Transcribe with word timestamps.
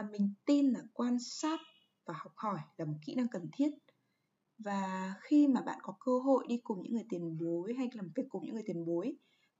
và 0.00 0.08
mình 0.10 0.34
tin 0.44 0.70
là 0.70 0.80
quan 0.92 1.18
sát 1.20 1.60
và 2.06 2.14
học 2.16 2.32
hỏi 2.36 2.60
là 2.76 2.84
một 2.84 2.96
kỹ 3.06 3.14
năng 3.14 3.28
cần 3.28 3.48
thiết. 3.52 3.70
Và 4.58 5.14
khi 5.20 5.48
mà 5.48 5.62
bạn 5.62 5.78
có 5.82 5.96
cơ 6.00 6.18
hội 6.18 6.44
đi 6.48 6.60
cùng 6.64 6.82
những 6.82 6.92
người 6.92 7.06
tiền 7.08 7.38
bối 7.38 7.74
hay 7.78 7.88
làm 7.92 8.10
việc 8.14 8.22
cùng 8.28 8.44
những 8.44 8.54
người 8.54 8.64
tiền 8.66 8.84
bối, 8.84 9.16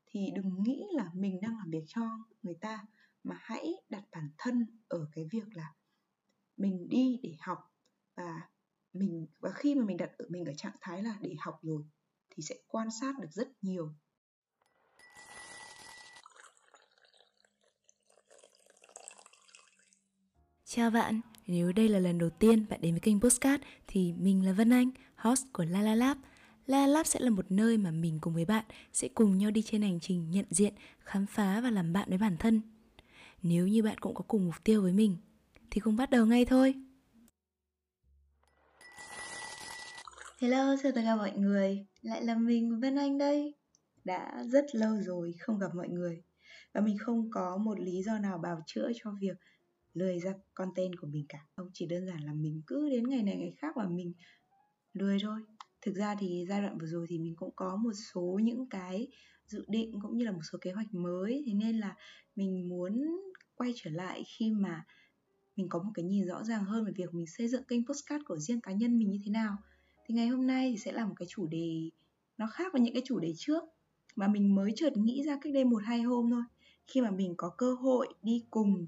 thì 0.07 0.31
đừng 0.35 0.63
nghĩ 0.63 0.85
là 0.93 1.11
mình 1.15 1.41
đang 1.41 1.57
làm 1.59 1.71
việc 1.71 1.85
cho 1.87 2.03
người 2.43 2.55
ta, 2.61 2.87
mà 3.25 3.37
hãy 3.41 3.73
đặt 3.89 4.05
bản 4.13 4.31
thân 4.39 4.67
ở 4.89 5.09
cái 5.13 5.25
việc 5.33 5.57
là 5.57 5.75
mình 6.57 6.89
đi 6.89 7.21
để 7.23 7.37
học 7.41 7.59
và 8.17 8.49
mình, 8.93 9.27
và 9.39 9.51
khi 9.51 9.75
mà 9.75 9.85
mình 9.85 9.97
đặt 9.97 10.11
ở 10.19 10.25
mình 10.29 10.45
ở 10.45 10.53
trạng 10.57 10.77
thái 10.81 11.03
là 11.03 11.19
để 11.21 11.35
học 11.39 11.59
rồi 11.63 11.83
thì 12.31 12.43
sẽ 12.43 12.55
quan 12.67 12.91
sát 13.01 13.19
được 13.21 13.31
rất 13.31 13.49
nhiều. 13.63 13.95
Chào 20.73 20.91
bạn, 20.91 21.21
nếu 21.47 21.73
đây 21.73 21.89
là 21.89 21.99
lần 21.99 22.19
đầu 22.19 22.31
tiên 22.31 22.67
bạn 22.69 22.81
đến 22.81 22.93
với 22.93 23.01
kênh 23.01 23.21
Postcard 23.21 23.63
thì 23.87 24.13
mình 24.13 24.47
là 24.47 24.53
Vân 24.53 24.71
Anh, 24.71 24.91
host 25.17 25.45
của 25.53 25.65
La 25.65 25.83
La 25.83 25.95
Lab. 25.95 26.19
La 26.67 26.81
La 26.81 26.87
Lab 26.87 27.07
sẽ 27.07 27.21
là 27.21 27.31
một 27.31 27.47
nơi 27.49 27.79
mà 27.79 27.91
mình 27.91 28.19
cùng 28.21 28.35
với 28.35 28.45
bạn 28.45 28.65
sẽ 28.93 29.09
cùng 29.09 29.39
nhau 29.39 29.51
đi 29.51 29.63
trên 29.63 29.83
hành 29.83 30.01
trình 30.01 30.31
nhận 30.31 30.45
diện, 30.51 30.75
khám 31.01 31.27
phá 31.27 31.61
và 31.61 31.71
làm 31.71 31.93
bạn 31.93 32.09
với 32.09 32.19
bản 32.19 32.37
thân. 32.37 32.61
Nếu 33.43 33.67
như 33.67 33.83
bạn 33.83 33.99
cũng 33.99 34.15
có 34.15 34.25
cùng 34.29 34.47
mục 34.47 34.55
tiêu 34.65 34.83
với 34.83 34.93
mình 34.93 35.17
thì 35.71 35.81
cùng 35.81 35.97
bắt 35.97 36.11
đầu 36.11 36.27
ngay 36.27 36.45
thôi. 36.45 36.75
Hello, 40.41 40.77
chào 40.83 40.93
tất 40.93 41.01
cả 41.05 41.17
mọi 41.17 41.33
người, 41.33 41.87
lại 42.03 42.25
là 42.25 42.35
mình 42.35 42.81
Vân 42.81 42.97
Anh 42.97 43.19
đây. 43.19 43.55
Đã 44.05 44.45
rất 44.47 44.75
lâu 44.75 44.97
rồi 45.01 45.35
không 45.41 45.59
gặp 45.59 45.75
mọi 45.75 45.89
người 45.89 46.23
và 46.75 46.81
mình 46.81 46.99
không 46.99 47.31
có 47.31 47.57
một 47.57 47.81
lý 47.81 48.03
do 48.03 48.19
nào 48.19 48.39
bào 48.39 48.63
chữa 48.67 48.91
cho 48.95 49.11
việc 49.21 49.37
lười 49.95 50.19
ra 50.19 50.33
content 50.55 50.93
của 51.01 51.07
mình 51.07 51.25
cả. 51.29 51.47
Không 51.57 51.71
chỉ 51.73 51.87
đơn 51.87 52.07
giản 52.07 52.23
là 52.23 52.33
mình 52.33 52.63
cứ 52.67 52.91
đến 52.91 53.09
ngày 53.09 53.23
này, 53.23 53.37
ngày 53.37 53.53
khác 53.57 53.77
và 53.77 53.89
mình 53.89 54.13
lười 54.93 55.19
thôi. 55.23 55.41
Thực 55.83 55.95
ra 55.95 56.15
thì 56.19 56.45
giai 56.49 56.63
đoạn 56.63 56.79
vừa 56.79 56.87
rồi 56.87 57.07
thì 57.09 57.19
mình 57.19 57.37
cũng 57.37 57.51
có 57.57 57.77
một 57.77 57.93
số 58.13 58.41
những 58.43 58.69
cái 58.69 59.09
dự 59.47 59.65
định 59.69 60.01
cũng 60.03 60.17
như 60.17 60.25
là 60.25 60.33
một 60.33 60.43
số 60.53 60.59
kế 60.61 60.73
hoạch 60.73 60.95
mới. 60.95 61.43
Thế 61.47 61.53
nên 61.55 61.79
là 61.79 61.97
mình 62.37 62.69
muốn 62.69 63.21
quay 63.55 63.73
trở 63.77 63.91
lại 63.91 64.25
khi 64.27 64.51
mà 64.51 64.85
mình 65.57 65.69
có 65.69 65.83
một 65.83 65.91
cái 65.95 66.05
nhìn 66.05 66.27
rõ 66.27 66.45
ràng 66.45 66.65
hơn 66.65 66.85
về 66.85 66.93
việc 66.97 67.15
mình 67.15 67.27
xây 67.27 67.49
dựng 67.49 67.65
kênh 67.65 67.87
postcard 67.87 68.25
của 68.25 68.39
riêng 68.39 68.61
cá 68.61 68.73
nhân 68.73 68.99
mình 68.99 69.11
như 69.11 69.19
thế 69.25 69.31
nào. 69.31 69.57
Thì 70.07 70.15
ngày 70.15 70.29
hôm 70.29 70.47
nay 70.47 70.71
thì 70.73 70.79
sẽ 70.79 70.93
là 70.93 71.07
một 71.07 71.15
cái 71.17 71.27
chủ 71.29 71.47
đề 71.47 71.91
nó 72.39 72.47
khác 72.47 72.73
với 72.73 72.83
những 72.83 72.95
cái 72.95 73.03
chủ 73.07 73.19
đề 73.19 73.33
trước, 73.37 73.65
mà 74.17 74.29
mình 74.29 74.55
mới 74.55 74.73
chợt 74.77 74.97
nghĩ 74.97 75.23
ra 75.23 75.39
cách 75.43 75.53
đây 75.53 75.65
một 75.65 75.83
hai 75.85 76.03
hôm 76.03 76.31
thôi. 76.31 76.43
Khi 76.87 77.01
mà 77.01 77.11
mình 77.11 77.35
có 77.37 77.51
cơ 77.59 77.75
hội 77.75 78.09
đi 78.23 78.45
cùng 78.51 78.87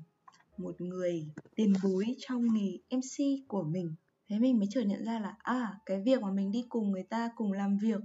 một 0.62 0.80
người 0.80 1.26
tiền 1.54 1.72
bối 1.82 2.16
trong 2.18 2.54
nghề 2.54 2.78
MC 2.96 3.48
của 3.48 3.62
mình. 3.62 3.94
Thế 4.28 4.38
mình 4.38 4.58
mới 4.58 4.68
chợt 4.70 4.82
nhận 4.82 5.04
ra 5.04 5.18
là 5.18 5.36
à 5.38 5.80
cái 5.86 6.00
việc 6.00 6.22
mà 6.22 6.30
mình 6.30 6.50
đi 6.50 6.64
cùng 6.68 6.92
người 6.92 7.02
ta 7.02 7.30
cùng 7.36 7.52
làm 7.52 7.78
việc 7.78 8.00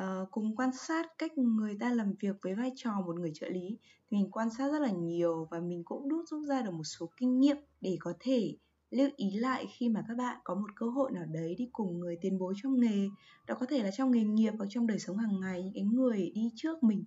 uh, 0.00 0.30
cùng 0.30 0.56
quan 0.56 0.70
sát 0.72 1.06
cách 1.18 1.38
người 1.38 1.76
ta 1.80 1.94
làm 1.94 2.14
việc 2.20 2.36
với 2.42 2.54
vai 2.54 2.72
trò 2.76 3.00
một 3.06 3.16
người 3.16 3.32
trợ 3.34 3.48
lý 3.48 3.78
thì 4.10 4.16
mình 4.16 4.30
quan 4.30 4.50
sát 4.50 4.72
rất 4.72 4.78
là 4.82 4.90
nhiều 4.90 5.48
và 5.50 5.60
mình 5.60 5.84
cũng 5.84 6.08
đúc 6.08 6.24
rút 6.26 6.46
ra 6.48 6.62
được 6.62 6.74
một 6.74 6.84
số 6.84 7.10
kinh 7.16 7.40
nghiệm 7.40 7.56
để 7.80 7.96
có 8.00 8.12
thể 8.20 8.56
lưu 8.90 9.10
ý 9.16 9.30
lại 9.30 9.66
khi 9.70 9.88
mà 9.88 10.04
các 10.08 10.14
bạn 10.14 10.40
có 10.44 10.54
một 10.54 10.76
cơ 10.76 10.86
hội 10.86 11.12
nào 11.12 11.24
đấy 11.24 11.54
đi 11.58 11.68
cùng 11.72 12.00
người 12.00 12.16
tiền 12.20 12.38
bối 12.38 12.54
trong 12.62 12.80
nghề 12.80 13.08
đó 13.46 13.54
có 13.60 13.66
thể 13.66 13.82
là 13.82 13.90
trong 13.90 14.10
nghề 14.10 14.24
nghiệp 14.24 14.52
hoặc 14.58 14.66
trong 14.70 14.86
đời 14.86 14.98
sống 14.98 15.16
hàng 15.16 15.40
ngày 15.40 15.62
những 15.62 15.74
cái 15.74 15.84
người 15.84 16.32
đi 16.34 16.50
trước 16.56 16.82
mình. 16.82 17.04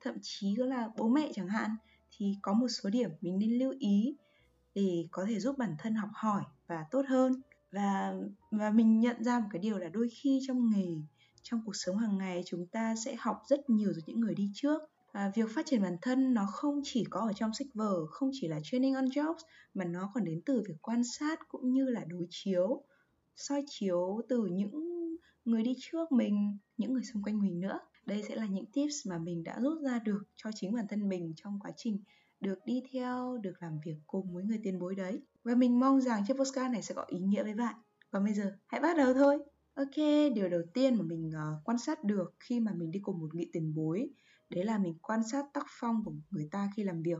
Thậm 0.00 0.14
chí 0.22 0.56
là 0.56 0.88
bố 0.96 1.08
mẹ 1.08 1.30
chẳng 1.34 1.48
hạn 1.48 1.70
thì 2.16 2.36
có 2.42 2.52
một 2.52 2.68
số 2.68 2.90
điểm 2.90 3.10
mình 3.20 3.38
nên 3.38 3.58
lưu 3.58 3.74
ý 3.78 4.16
để 4.74 5.06
có 5.10 5.24
thể 5.28 5.40
giúp 5.40 5.58
bản 5.58 5.76
thân 5.78 5.94
học 5.94 6.10
hỏi 6.14 6.42
và 6.66 6.84
tốt 6.90 7.02
hơn. 7.08 7.32
Và 7.72 8.14
và 8.50 8.70
mình 8.70 9.00
nhận 9.00 9.24
ra 9.24 9.38
một 9.38 9.46
cái 9.50 9.58
điều 9.58 9.78
là 9.78 9.88
đôi 9.88 10.08
khi 10.08 10.40
trong 10.46 10.70
nghề, 10.70 10.94
trong 11.42 11.62
cuộc 11.66 11.76
sống 11.76 11.98
hàng 11.98 12.18
ngày 12.18 12.42
chúng 12.46 12.66
ta 12.66 12.94
sẽ 13.04 13.16
học 13.18 13.42
rất 13.48 13.70
nhiều 13.70 13.92
từ 13.94 14.02
những 14.06 14.20
người 14.20 14.34
đi 14.34 14.50
trước. 14.54 14.82
Và 15.12 15.32
việc 15.34 15.50
phát 15.54 15.66
triển 15.66 15.82
bản 15.82 15.96
thân 16.02 16.34
nó 16.34 16.46
không 16.52 16.80
chỉ 16.84 17.04
có 17.10 17.20
ở 17.20 17.32
trong 17.32 17.54
sách 17.54 17.66
vở, 17.74 18.06
không 18.06 18.30
chỉ 18.32 18.48
là 18.48 18.60
training 18.62 18.94
on 18.94 19.04
jobs, 19.04 19.38
mà 19.74 19.84
nó 19.84 20.10
còn 20.14 20.24
đến 20.24 20.40
từ 20.46 20.62
việc 20.68 20.74
quan 20.82 21.04
sát 21.04 21.40
cũng 21.48 21.72
như 21.72 21.84
là 21.84 22.04
đối 22.04 22.26
chiếu, 22.30 22.84
soi 23.36 23.64
chiếu 23.66 24.20
từ 24.28 24.46
những 24.52 24.72
người 25.44 25.62
đi 25.62 25.74
trước 25.78 26.12
mình, 26.12 26.58
những 26.76 26.92
người 26.92 27.04
xung 27.04 27.22
quanh 27.22 27.40
mình 27.42 27.60
nữa 27.60 27.78
đây 28.06 28.22
sẽ 28.28 28.34
là 28.34 28.46
những 28.46 28.66
tips 28.66 29.06
mà 29.08 29.18
mình 29.18 29.44
đã 29.44 29.60
rút 29.60 29.82
ra 29.82 29.98
được 29.98 30.22
cho 30.36 30.50
chính 30.54 30.72
bản 30.72 30.86
thân 30.88 31.08
mình 31.08 31.32
trong 31.36 31.58
quá 31.60 31.70
trình 31.76 31.98
được 32.40 32.58
đi 32.66 32.82
theo, 32.92 33.38
được 33.42 33.52
làm 33.60 33.78
việc 33.84 33.96
cùng 34.06 34.34
với 34.34 34.44
người 34.44 34.60
tiền 34.62 34.78
bối 34.78 34.94
đấy. 34.94 35.20
Và 35.44 35.54
mình 35.54 35.80
mong 35.80 36.00
rằng 36.00 36.24
chiếc 36.28 36.34
postcard 36.34 36.72
này 36.72 36.82
sẽ 36.82 36.94
có 36.94 37.04
ý 37.08 37.18
nghĩa 37.18 37.42
với 37.42 37.54
bạn. 37.54 37.74
Còn 38.10 38.24
bây 38.24 38.34
giờ, 38.34 38.52
hãy 38.66 38.80
bắt 38.80 38.96
đầu 38.96 39.14
thôi! 39.14 39.38
Ok, 39.74 39.96
điều 40.34 40.48
đầu 40.48 40.62
tiên 40.74 40.94
mà 40.94 41.02
mình 41.02 41.28
uh, 41.28 41.64
quan 41.64 41.78
sát 41.78 42.04
được 42.04 42.34
khi 42.40 42.60
mà 42.60 42.72
mình 42.72 42.90
đi 42.90 43.00
cùng 43.00 43.20
một 43.20 43.28
vị 43.32 43.50
tiền 43.52 43.74
bối 43.74 44.10
Đấy 44.50 44.64
là 44.64 44.78
mình 44.78 44.94
quan 45.02 45.20
sát 45.32 45.44
tác 45.52 45.66
phong 45.80 46.04
của 46.04 46.12
người 46.30 46.48
ta 46.50 46.70
khi 46.76 46.84
làm 46.84 47.02
việc 47.02 47.18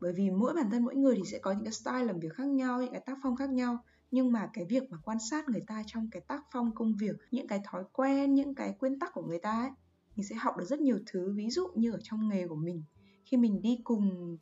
Bởi 0.00 0.12
vì 0.12 0.30
mỗi 0.30 0.54
bản 0.54 0.70
thân 0.70 0.84
mỗi 0.84 0.96
người 0.96 1.14
thì 1.16 1.22
sẽ 1.24 1.38
có 1.38 1.52
những 1.52 1.64
cái 1.64 1.72
style 1.72 2.04
làm 2.04 2.20
việc 2.20 2.32
khác 2.34 2.46
nhau, 2.46 2.82
những 2.82 2.92
cái 2.92 3.02
tác 3.06 3.18
phong 3.22 3.36
khác 3.36 3.50
nhau 3.50 3.78
nhưng 4.10 4.32
mà 4.32 4.50
cái 4.52 4.64
việc 4.64 4.90
mà 4.90 4.98
quan 5.04 5.18
sát 5.30 5.48
người 5.48 5.62
ta 5.66 5.82
trong 5.86 6.08
cái 6.10 6.22
tác 6.28 6.42
phong 6.52 6.74
công 6.74 6.96
việc 6.96 7.16
những 7.30 7.46
cái 7.46 7.60
thói 7.64 7.84
quen 7.92 8.34
những 8.34 8.54
cái 8.54 8.74
nguyên 8.80 8.98
tắc 8.98 9.12
của 9.14 9.22
người 9.22 9.38
ta 9.38 9.50
ấy 9.50 9.70
mình 10.16 10.26
sẽ 10.26 10.34
học 10.34 10.56
được 10.56 10.64
rất 10.64 10.80
nhiều 10.80 10.98
thứ 11.06 11.32
ví 11.32 11.50
dụ 11.50 11.68
như 11.74 11.92
ở 11.92 11.98
trong 12.02 12.28
nghề 12.28 12.48
của 12.48 12.54
mình. 12.56 12.82
Khi 13.24 13.36
mình 13.36 13.62
đi 13.62 13.80
cùng 13.84 14.36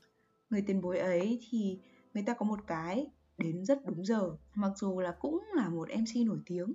người 0.50 0.62
tiền 0.62 0.80
bối 0.80 0.98
ấy 0.98 1.38
thì 1.50 1.78
người 2.14 2.22
ta 2.26 2.34
có 2.34 2.46
một 2.46 2.60
cái 2.66 3.06
đến 3.38 3.64
rất 3.64 3.86
đúng 3.86 4.04
giờ. 4.04 4.36
Mặc 4.54 4.72
dù 4.76 5.00
là 5.00 5.16
cũng 5.20 5.44
là 5.54 5.68
một 5.68 5.88
mc 5.90 6.26
nổi 6.26 6.38
tiếng 6.46 6.74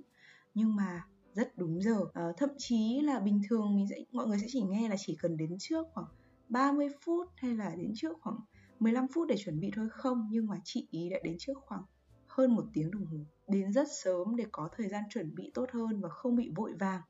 nhưng 0.54 0.76
mà 0.76 1.06
rất 1.34 1.58
đúng 1.58 1.82
giờ. 1.82 2.00
À, 2.14 2.32
thậm 2.36 2.50
chí 2.58 3.00
là 3.00 3.20
bình 3.20 3.42
thường 3.48 3.76
mình 3.76 3.88
sẽ 3.88 3.96
mọi 4.12 4.26
người 4.26 4.38
sẽ 4.38 4.46
chỉ 4.48 4.62
nghe 4.62 4.88
là 4.88 4.96
chỉ 4.98 5.16
cần 5.20 5.36
đến 5.36 5.56
trước 5.58 5.86
khoảng 5.92 6.06
30 6.48 6.88
phút 7.04 7.28
hay 7.36 7.54
là 7.54 7.74
đến 7.76 7.92
trước 7.96 8.18
khoảng 8.20 8.38
15 8.80 9.06
phút 9.14 9.28
để 9.28 9.36
chuẩn 9.38 9.60
bị 9.60 9.70
thôi 9.76 9.88
không 9.90 10.28
nhưng 10.30 10.46
mà 10.46 10.56
chị 10.64 10.88
ý 10.90 11.08
đã 11.10 11.16
đến 11.24 11.36
trước 11.38 11.58
khoảng 11.60 11.82
hơn 12.26 12.54
một 12.54 12.64
tiếng 12.72 12.90
đồng 12.90 13.06
hồ. 13.06 13.16
Đến 13.48 13.72
rất 13.72 13.88
sớm 14.02 14.36
để 14.36 14.44
có 14.52 14.68
thời 14.76 14.88
gian 14.88 15.04
chuẩn 15.10 15.34
bị 15.34 15.50
tốt 15.54 15.66
hơn 15.72 16.00
và 16.00 16.08
không 16.08 16.36
bị 16.36 16.50
vội 16.56 16.72
vàng 16.78 17.00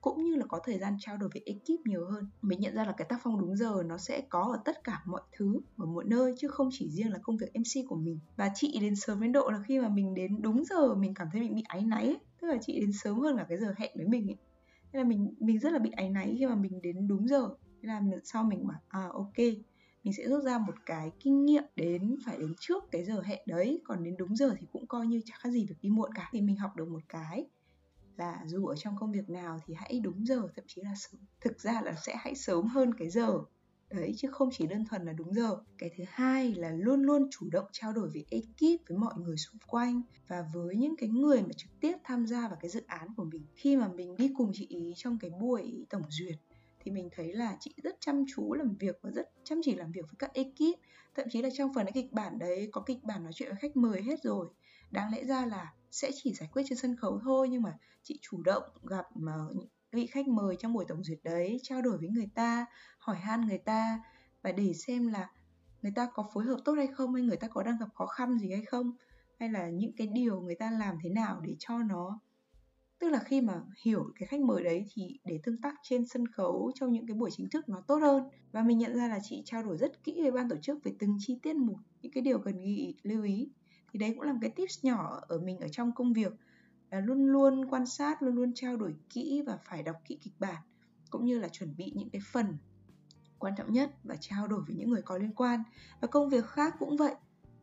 cũng 0.00 0.24
như 0.24 0.36
là 0.36 0.46
có 0.48 0.60
thời 0.64 0.78
gian 0.78 0.96
trao 1.00 1.16
đổi 1.16 1.28
với 1.32 1.42
ekip 1.46 1.86
nhiều 1.86 2.06
hơn. 2.10 2.24
Mình 2.42 2.60
nhận 2.60 2.74
ra 2.74 2.84
là 2.84 2.92
cái 2.96 3.06
tác 3.08 3.20
phong 3.22 3.40
đúng 3.40 3.56
giờ 3.56 3.82
nó 3.86 3.98
sẽ 3.98 4.20
có 4.28 4.42
ở 4.42 4.62
tất 4.64 4.84
cả 4.84 5.02
mọi 5.06 5.22
thứ, 5.36 5.60
ở 5.76 5.86
mọi 5.86 6.04
nơi, 6.04 6.34
chứ 6.38 6.48
không 6.48 6.68
chỉ 6.72 6.90
riêng 6.90 7.12
là 7.12 7.18
công 7.22 7.36
việc 7.36 7.46
mc 7.54 7.88
của 7.88 7.96
mình. 7.96 8.18
Và 8.36 8.50
chị 8.54 8.78
đến 8.80 8.96
sớm 8.96 9.20
đến 9.20 9.32
độ 9.32 9.50
là 9.50 9.62
khi 9.66 9.80
mà 9.80 9.88
mình 9.88 10.14
đến 10.14 10.42
đúng 10.42 10.64
giờ, 10.64 10.94
mình 10.94 11.14
cảm 11.14 11.28
thấy 11.32 11.40
mình 11.40 11.54
bị 11.54 11.62
áy 11.68 11.82
náy 11.82 12.16
tức 12.40 12.48
là 12.48 12.56
chị 12.60 12.80
đến 12.80 12.92
sớm 12.92 13.18
hơn 13.18 13.36
cả 13.36 13.46
cái 13.48 13.58
giờ 13.58 13.74
hẹn 13.76 13.90
với 13.96 14.06
mình 14.06 14.30
ấy. 14.30 14.36
Nên 14.92 15.02
là 15.02 15.08
mình 15.08 15.34
mình 15.38 15.58
rất 15.58 15.72
là 15.72 15.78
bị 15.78 15.90
áy 15.90 16.10
náy 16.10 16.36
khi 16.38 16.46
mà 16.46 16.54
mình 16.54 16.82
đến 16.82 17.08
đúng 17.08 17.28
giờ. 17.28 17.48
Nên 17.82 18.10
là 18.10 18.18
sau 18.24 18.44
mình 18.44 18.66
bảo 18.66 18.80
à 18.88 19.08
ok, 19.12 19.38
mình 20.04 20.12
sẽ 20.16 20.28
rút 20.28 20.44
ra 20.44 20.58
một 20.58 20.74
cái 20.86 21.10
kinh 21.20 21.44
nghiệm 21.44 21.64
đến 21.76 22.16
phải 22.26 22.38
đến 22.38 22.54
trước 22.60 22.84
cái 22.90 23.04
giờ 23.04 23.20
hẹn 23.20 23.40
đấy. 23.46 23.80
Còn 23.84 24.04
đến 24.04 24.14
đúng 24.18 24.36
giờ 24.36 24.54
thì 24.60 24.66
cũng 24.72 24.86
coi 24.86 25.06
như 25.06 25.20
chẳng 25.24 25.38
khác 25.40 25.50
gì 25.50 25.66
việc 25.68 25.76
đi 25.82 25.90
muộn 25.90 26.10
cả. 26.14 26.28
Thì 26.32 26.40
mình 26.40 26.56
học 26.56 26.76
được 26.76 26.88
một 26.88 27.02
cái 27.08 27.46
là 28.18 28.42
dù 28.46 28.66
ở 28.66 28.76
trong 28.76 28.96
công 28.96 29.12
việc 29.12 29.28
nào 29.30 29.60
thì 29.66 29.74
hãy 29.74 30.00
đúng 30.00 30.26
giờ, 30.26 30.42
thậm 30.56 30.64
chí 30.68 30.82
là 30.82 30.94
sớm. 30.96 31.20
Thực 31.40 31.60
ra 31.60 31.80
là 31.84 31.94
sẽ 32.06 32.16
hãy 32.16 32.34
sớm 32.34 32.66
hơn 32.66 32.94
cái 32.94 33.10
giờ. 33.10 33.38
Đấy, 33.90 34.14
chứ 34.16 34.28
không 34.30 34.48
chỉ 34.52 34.66
đơn 34.66 34.84
thuần 34.84 35.04
là 35.04 35.12
đúng 35.12 35.34
giờ. 35.34 35.56
Cái 35.78 35.90
thứ 35.96 36.04
hai 36.08 36.54
là 36.54 36.70
luôn 36.70 37.02
luôn 37.02 37.28
chủ 37.30 37.46
động 37.50 37.66
trao 37.72 37.92
đổi 37.92 38.08
với 38.12 38.26
ekip, 38.30 38.88
với 38.88 38.98
mọi 38.98 39.14
người 39.18 39.36
xung 39.36 39.58
quanh 39.66 40.02
và 40.28 40.44
với 40.54 40.76
những 40.76 40.96
cái 40.96 41.08
người 41.08 41.42
mà 41.42 41.52
trực 41.56 41.70
tiếp 41.80 41.96
tham 42.04 42.26
gia 42.26 42.48
vào 42.48 42.58
cái 42.60 42.70
dự 42.70 42.82
án 42.86 43.08
của 43.16 43.24
mình. 43.24 43.46
Khi 43.54 43.76
mà 43.76 43.88
mình 43.88 44.16
đi 44.16 44.30
cùng 44.36 44.50
chị 44.54 44.66
ý 44.68 44.92
trong 44.96 45.18
cái 45.18 45.30
buổi 45.30 45.86
tổng 45.90 46.02
duyệt, 46.08 46.36
thì 46.80 46.90
mình 46.90 47.08
thấy 47.12 47.32
là 47.32 47.56
chị 47.60 47.74
rất 47.82 47.96
chăm 48.00 48.24
chú 48.34 48.54
làm 48.54 48.76
việc 48.80 48.98
và 49.02 49.10
rất 49.10 49.28
chăm 49.44 49.60
chỉ 49.64 49.74
làm 49.74 49.92
việc 49.92 50.04
với 50.04 50.16
các 50.18 50.34
ekip. 50.34 50.80
Thậm 51.14 51.26
chí 51.30 51.42
là 51.42 51.48
trong 51.52 51.74
phần 51.74 51.86
cái 51.86 51.92
kịch 51.92 52.12
bản 52.12 52.38
đấy, 52.38 52.68
có 52.72 52.80
kịch 52.80 53.04
bản 53.04 53.22
nói 53.22 53.32
chuyện 53.32 53.48
với 53.48 53.58
khách 53.60 53.76
mời 53.76 54.02
hết 54.02 54.22
rồi. 54.22 54.48
Đáng 54.90 55.12
lẽ 55.12 55.24
ra 55.24 55.46
là 55.46 55.72
sẽ 55.90 56.10
chỉ 56.14 56.34
giải 56.34 56.48
quyết 56.52 56.62
trên 56.68 56.78
sân 56.78 56.96
khấu 56.96 57.20
thôi, 57.24 57.48
nhưng 57.48 57.62
mà 57.62 57.78
chị 58.02 58.18
chủ 58.22 58.42
động 58.42 58.62
gặp 58.82 59.04
ờ, 59.04 59.20
mà 59.20 59.32
vị 59.92 60.06
khách 60.06 60.28
mời 60.28 60.56
trong 60.56 60.72
buổi 60.72 60.84
tổng 60.88 61.04
duyệt 61.04 61.18
đấy, 61.22 61.60
trao 61.62 61.82
đổi 61.82 61.98
với 61.98 62.08
người 62.08 62.28
ta, 62.34 62.66
hỏi 62.98 63.16
han 63.16 63.40
người 63.40 63.58
ta 63.58 64.00
và 64.42 64.52
để 64.52 64.72
xem 64.74 65.08
là 65.08 65.30
người 65.82 65.92
ta 65.96 66.08
có 66.14 66.30
phối 66.34 66.44
hợp 66.44 66.56
tốt 66.64 66.72
hay 66.72 66.86
không, 66.86 67.14
hay 67.14 67.22
người 67.22 67.36
ta 67.36 67.48
có 67.48 67.62
đang 67.62 67.78
gặp 67.80 67.88
khó 67.94 68.06
khăn 68.06 68.38
gì 68.38 68.50
hay 68.50 68.64
không, 68.64 68.92
hay 69.40 69.48
là 69.48 69.68
những 69.70 69.92
cái 69.96 70.06
điều 70.06 70.40
người 70.40 70.54
ta 70.54 70.70
làm 70.70 70.98
thế 71.02 71.10
nào 71.10 71.40
để 71.40 71.56
cho 71.58 71.78
nó, 71.78 72.20
tức 72.98 73.08
là 73.08 73.18
khi 73.18 73.40
mà 73.40 73.62
hiểu 73.84 74.12
cái 74.16 74.26
khách 74.26 74.40
mời 74.40 74.64
đấy 74.64 74.84
thì 74.94 75.18
để 75.24 75.40
tương 75.42 75.60
tác 75.60 75.74
trên 75.82 76.06
sân 76.06 76.26
khấu 76.28 76.72
trong 76.74 76.92
những 76.92 77.06
cái 77.06 77.14
buổi 77.14 77.30
chính 77.30 77.48
thức 77.50 77.68
nó 77.68 77.80
tốt 77.80 77.96
hơn. 77.96 78.22
Và 78.52 78.62
mình 78.62 78.78
nhận 78.78 78.96
ra 78.96 79.08
là 79.08 79.18
chị 79.22 79.42
trao 79.44 79.62
đổi 79.62 79.76
rất 79.76 80.04
kỹ 80.04 80.22
với 80.22 80.30
ban 80.30 80.48
tổ 80.48 80.56
chức 80.62 80.84
về 80.84 80.92
từng 80.98 81.16
chi 81.18 81.38
tiết 81.42 81.56
một 81.56 81.76
những 82.02 82.12
cái 82.12 82.22
điều 82.22 82.38
cần 82.38 82.60
ghi 82.60 82.94
lưu 83.02 83.22
ý 83.22 83.48
thì 83.92 83.98
đấy 83.98 84.12
cũng 84.14 84.22
là 84.22 84.32
một 84.32 84.38
cái 84.42 84.50
tips 84.50 84.84
nhỏ 84.84 85.20
ở 85.28 85.38
mình 85.38 85.58
ở 85.58 85.68
trong 85.68 85.92
công 85.92 86.12
việc. 86.12 86.32
Là 86.90 87.00
luôn 87.00 87.26
luôn 87.26 87.66
quan 87.70 87.86
sát, 87.86 88.22
luôn 88.22 88.34
luôn 88.34 88.52
trao 88.54 88.76
đổi 88.76 88.94
kỹ 89.10 89.42
và 89.46 89.58
phải 89.64 89.82
đọc 89.82 89.96
kỹ 90.04 90.18
kịch 90.22 90.34
bản, 90.38 90.62
cũng 91.10 91.24
như 91.24 91.38
là 91.38 91.48
chuẩn 91.48 91.76
bị 91.76 91.92
những 91.96 92.10
cái 92.10 92.22
phần 92.32 92.56
quan 93.38 93.54
trọng 93.56 93.72
nhất 93.72 93.90
và 94.04 94.16
trao 94.20 94.48
đổi 94.48 94.60
với 94.66 94.76
những 94.76 94.90
người 94.90 95.02
có 95.02 95.18
liên 95.18 95.32
quan. 95.32 95.62
Và 96.00 96.08
công 96.08 96.28
việc 96.28 96.44
khác 96.46 96.74
cũng 96.78 96.96
vậy. 96.96 97.14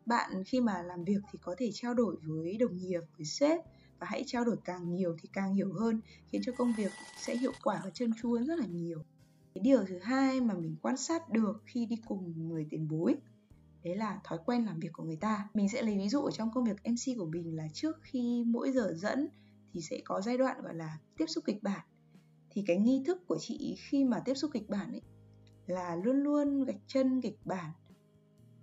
Bạn 0.06 0.44
khi 0.44 0.60
mà 0.60 0.82
làm 0.82 1.04
việc 1.04 1.20
thì 1.32 1.38
có 1.42 1.54
thể 1.58 1.70
trao 1.72 1.94
đổi 1.94 2.16
với 2.22 2.56
đồng 2.56 2.76
nghiệp, 2.76 3.00
với 3.16 3.26
sếp 3.26 3.60
và 3.98 4.06
hãy 4.10 4.22
trao 4.26 4.44
đổi 4.44 4.56
càng 4.64 4.94
nhiều 4.94 5.16
thì 5.22 5.28
càng 5.32 5.54
hiểu 5.54 5.72
hơn, 5.72 6.00
khiến 6.32 6.42
cho 6.44 6.52
công 6.58 6.72
việc 6.76 6.92
sẽ 7.18 7.36
hiệu 7.36 7.52
quả 7.62 7.80
và 7.84 7.90
trơn 7.90 8.10
tru 8.22 8.32
hơn 8.32 8.46
rất 8.46 8.58
là 8.58 8.66
nhiều. 8.66 9.02
Cái 9.54 9.62
điều 9.62 9.84
thứ 9.84 9.98
hai 9.98 10.40
mà 10.40 10.54
mình 10.54 10.76
quan 10.82 10.96
sát 10.96 11.28
được 11.28 11.62
khi 11.66 11.86
đi 11.86 11.96
cùng 12.06 12.48
người 12.48 12.66
tiền 12.70 12.88
bối 12.88 13.16
đấy 13.86 13.96
là 13.96 14.20
thói 14.24 14.38
quen 14.46 14.64
làm 14.64 14.80
việc 14.80 14.92
của 14.92 15.02
người 15.02 15.16
ta. 15.16 15.48
Mình 15.54 15.68
sẽ 15.68 15.82
lấy 15.82 15.98
ví 15.98 16.08
dụ 16.08 16.22
ở 16.22 16.30
trong 16.30 16.50
công 16.54 16.64
việc 16.64 16.76
mc 16.84 17.18
của 17.18 17.26
mình 17.26 17.56
là 17.56 17.68
trước 17.72 17.96
khi 18.02 18.44
mỗi 18.46 18.72
giờ 18.72 18.92
dẫn 18.96 19.28
thì 19.72 19.80
sẽ 19.80 20.00
có 20.04 20.20
giai 20.20 20.38
đoạn 20.38 20.62
gọi 20.62 20.74
là 20.74 20.98
tiếp 21.16 21.26
xúc 21.26 21.44
kịch 21.46 21.62
bản. 21.62 21.86
Thì 22.50 22.64
cái 22.66 22.76
nghi 22.76 23.02
thức 23.06 23.18
của 23.26 23.38
chị 23.40 23.76
khi 23.78 24.04
mà 24.04 24.20
tiếp 24.24 24.34
xúc 24.34 24.50
kịch 24.54 24.68
bản 24.68 24.90
ấy 24.92 25.02
là 25.66 25.96
luôn 25.96 26.16
luôn 26.16 26.64
gạch 26.64 26.80
chân 26.86 27.20
kịch 27.20 27.38
bản 27.44 27.70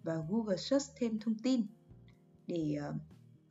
và 0.03 0.15
Google 0.29 0.57
search 0.57 0.85
thêm 0.95 1.19
thông 1.19 1.35
tin. 1.35 1.61
Để 2.47 2.77
uh, 2.89 2.95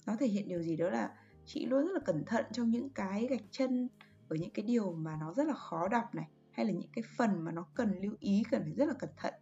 nó 0.06 0.16
thể 0.16 0.26
hiện 0.26 0.48
điều 0.48 0.62
gì 0.62 0.76
đó 0.76 0.90
là 0.90 1.14
chị 1.46 1.66
luôn 1.66 1.86
rất 1.86 1.92
là 1.92 2.00
cẩn 2.00 2.24
thận 2.24 2.44
trong 2.52 2.70
những 2.70 2.90
cái 2.90 3.26
gạch 3.26 3.44
chân 3.50 3.88
ở 4.28 4.36
những 4.36 4.50
cái 4.50 4.64
điều 4.64 4.92
mà 4.92 5.16
nó 5.20 5.34
rất 5.34 5.46
là 5.46 5.54
khó 5.54 5.88
đọc 5.88 6.14
này 6.14 6.28
hay 6.50 6.66
là 6.66 6.72
những 6.72 6.90
cái 6.92 7.04
phần 7.16 7.44
mà 7.44 7.52
nó 7.52 7.66
cần 7.74 8.00
lưu 8.00 8.14
ý 8.20 8.42
cần 8.50 8.62
phải 8.62 8.72
rất 8.72 8.88
là 8.88 8.94
cẩn 8.94 9.10
thận. 9.16 9.34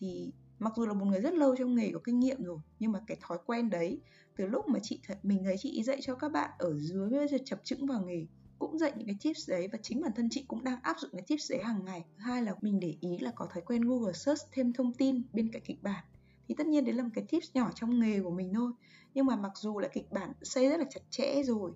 Thì 0.00 0.32
mặc 0.58 0.72
dù 0.76 0.86
là 0.86 0.92
một 0.92 1.04
người 1.04 1.20
rất 1.20 1.34
lâu 1.34 1.56
trong 1.56 1.74
nghề 1.74 1.90
có 1.92 2.00
kinh 2.04 2.20
nghiệm 2.20 2.44
rồi, 2.44 2.58
nhưng 2.78 2.92
mà 2.92 3.00
cái 3.06 3.16
thói 3.20 3.38
quen 3.46 3.70
đấy, 3.70 4.00
từ 4.36 4.46
lúc 4.46 4.68
mà 4.68 4.78
chị 4.82 5.00
mình 5.22 5.44
thấy 5.44 5.56
chị 5.58 5.82
dạy 5.82 5.98
cho 6.02 6.14
các 6.14 6.32
bạn 6.32 6.50
ở 6.58 6.78
dưới 6.78 7.10
bây 7.10 7.28
giờ 7.28 7.38
chập 7.44 7.60
chững 7.64 7.86
vào 7.86 8.02
nghề, 8.02 8.26
cũng 8.58 8.78
dạy 8.78 8.92
những 8.96 9.06
cái 9.06 9.16
tips 9.22 9.50
đấy 9.50 9.68
và 9.72 9.78
chính 9.82 10.00
bản 10.00 10.12
thân 10.16 10.28
chị 10.30 10.44
cũng 10.48 10.64
đang 10.64 10.78
áp 10.82 10.96
dụng 11.00 11.10
cái 11.12 11.22
tips 11.26 11.50
đấy 11.50 11.60
hàng 11.62 11.84
ngày. 11.84 12.04
Thứ 12.16 12.22
hai 12.22 12.42
là 12.42 12.54
mình 12.60 12.80
để 12.80 12.94
ý 13.00 13.18
là 13.18 13.32
có 13.34 13.46
thói 13.54 13.62
quen 13.66 13.82
google 13.82 14.12
search 14.12 14.42
thêm 14.52 14.72
thông 14.72 14.92
tin 14.92 15.22
bên 15.32 15.52
cạnh 15.52 15.62
kịch 15.64 15.82
bản. 15.82 16.04
Thì 16.48 16.54
tất 16.58 16.66
nhiên 16.66 16.84
đấy 16.84 16.94
là 16.94 17.02
một 17.02 17.10
cái 17.14 17.24
tips 17.28 17.50
nhỏ 17.54 17.70
trong 17.74 18.00
nghề 18.00 18.20
của 18.20 18.30
mình 18.30 18.54
thôi, 18.54 18.72
nhưng 19.14 19.26
mà 19.26 19.36
mặc 19.36 19.52
dù 19.54 19.78
là 19.78 19.88
kịch 19.88 20.12
bản 20.12 20.32
xây 20.42 20.68
rất 20.68 20.76
là 20.80 20.86
chặt 20.90 21.00
chẽ 21.10 21.42
rồi, 21.42 21.72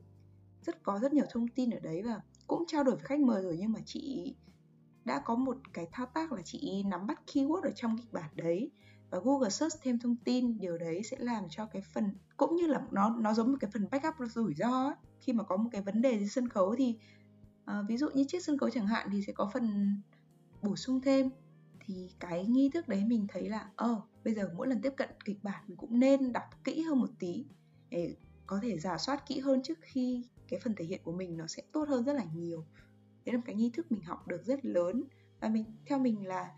rất 0.67 0.83
có 0.83 0.99
rất 0.99 1.13
nhiều 1.13 1.25
thông 1.31 1.49
tin 1.49 1.71
ở 1.71 1.81
đấy 1.81 2.03
và 2.03 2.21
cũng 2.47 2.65
trao 2.67 2.85
đổi 2.85 2.95
với 2.95 3.05
khách 3.05 3.21
mời 3.21 3.43
rồi, 3.43 3.57
nhưng 3.61 3.73
mà 3.73 3.81
chị 3.87 4.35
đã 5.05 5.23
có 5.25 5.35
một 5.35 5.57
cái 5.73 5.87
thao 5.93 6.07
tác 6.07 6.33
là 6.33 6.43
chị 6.43 6.83
nắm 6.83 7.07
bắt 7.07 7.21
keyword 7.27 7.63
ở 7.63 7.71
trong 7.71 7.99
kịch 7.99 8.13
bản 8.13 8.31
đấy 8.35 8.71
và 9.11 9.19
Google 9.25 9.51
search 9.51 9.77
thêm 9.83 9.99
thông 9.99 10.17
tin. 10.17 10.59
Điều 10.61 10.79
đấy 10.79 11.03
sẽ 11.03 11.17
làm 11.21 11.45
cho 11.51 11.67
cái 11.67 11.83
phần 11.83 12.15
cũng 12.37 12.57
như 12.57 12.67
là 12.67 12.83
nó 12.91 13.17
nó 13.21 13.35
giống 13.35 13.51
một 13.53 13.59
cái 13.61 13.71
phần 13.73 13.89
backup 13.91 14.15
rủi 14.31 14.55
ro 14.55 14.85
ấy. 14.87 14.95
khi 15.21 15.33
mà 15.33 15.45
có 15.45 15.57
một 15.57 15.69
cái 15.73 15.83
vấn 15.83 16.03
đề 16.03 16.13
trên 16.13 16.29
sân 16.29 16.49
khấu 16.49 16.77
thì 16.77 16.99
uh, 17.71 17.89
ví 17.89 17.97
dụ 17.97 18.09
như 18.15 18.25
chiếc 18.29 18.45
sân 18.45 18.59
khấu 18.59 18.71
chẳng 18.71 18.87
hạn 18.87 19.09
thì 19.13 19.23
sẽ 19.23 19.33
có 19.33 19.51
phần 19.55 19.97
bổ 20.63 20.77
sung 20.77 21.01
thêm. 21.01 21.31
Thì 21.87 22.11
cái 22.19 22.47
nghi 22.47 22.71
thức 22.75 22.89
đấy 22.89 23.05
mình 23.05 23.27
thấy 23.29 23.49
là 23.49 23.71
ờ 23.77 23.93
oh, 23.93 24.03
bây 24.25 24.35
giờ 24.35 24.51
mỗi 24.57 24.69
lần 24.69 24.81
tiếp 24.83 24.93
cận 24.97 25.09
kịch 25.25 25.39
bản 25.43 25.65
mình 25.69 25.77
cũng 25.77 25.99
nên 25.99 26.33
đọc 26.33 26.45
kỹ 26.65 26.83
hơn 26.83 26.99
một 26.99 27.11
tí 27.19 27.45
để 27.91 28.15
có 28.47 28.59
thể 28.63 28.79
giả 28.79 28.99
soát 28.99 29.27
kỹ 29.27 29.41
hơn 29.41 29.63
trước 29.63 29.79
khi 29.81 30.25
cái 30.49 30.61
phần 30.65 30.75
thể 30.75 30.85
hiện 30.85 31.01
của 31.05 31.13
mình 31.13 31.37
nó 31.37 31.47
sẽ 31.47 31.63
tốt 31.73 31.89
hơn 31.89 32.05
rất 32.05 32.13
là 32.13 32.25
nhiều 32.35 32.65
đấy 33.31 33.35
là 33.35 33.39
một 33.39 33.45
cái 33.47 33.55
nghi 33.55 33.71
thức 33.75 33.93
mình 33.93 34.03
học 34.03 34.29
được 34.29 34.45
rất 34.45 34.65
lớn. 34.65 35.05
Và 35.41 35.49
mình, 35.49 35.65
theo 35.87 35.99
mình 35.99 36.27
là 36.27 36.51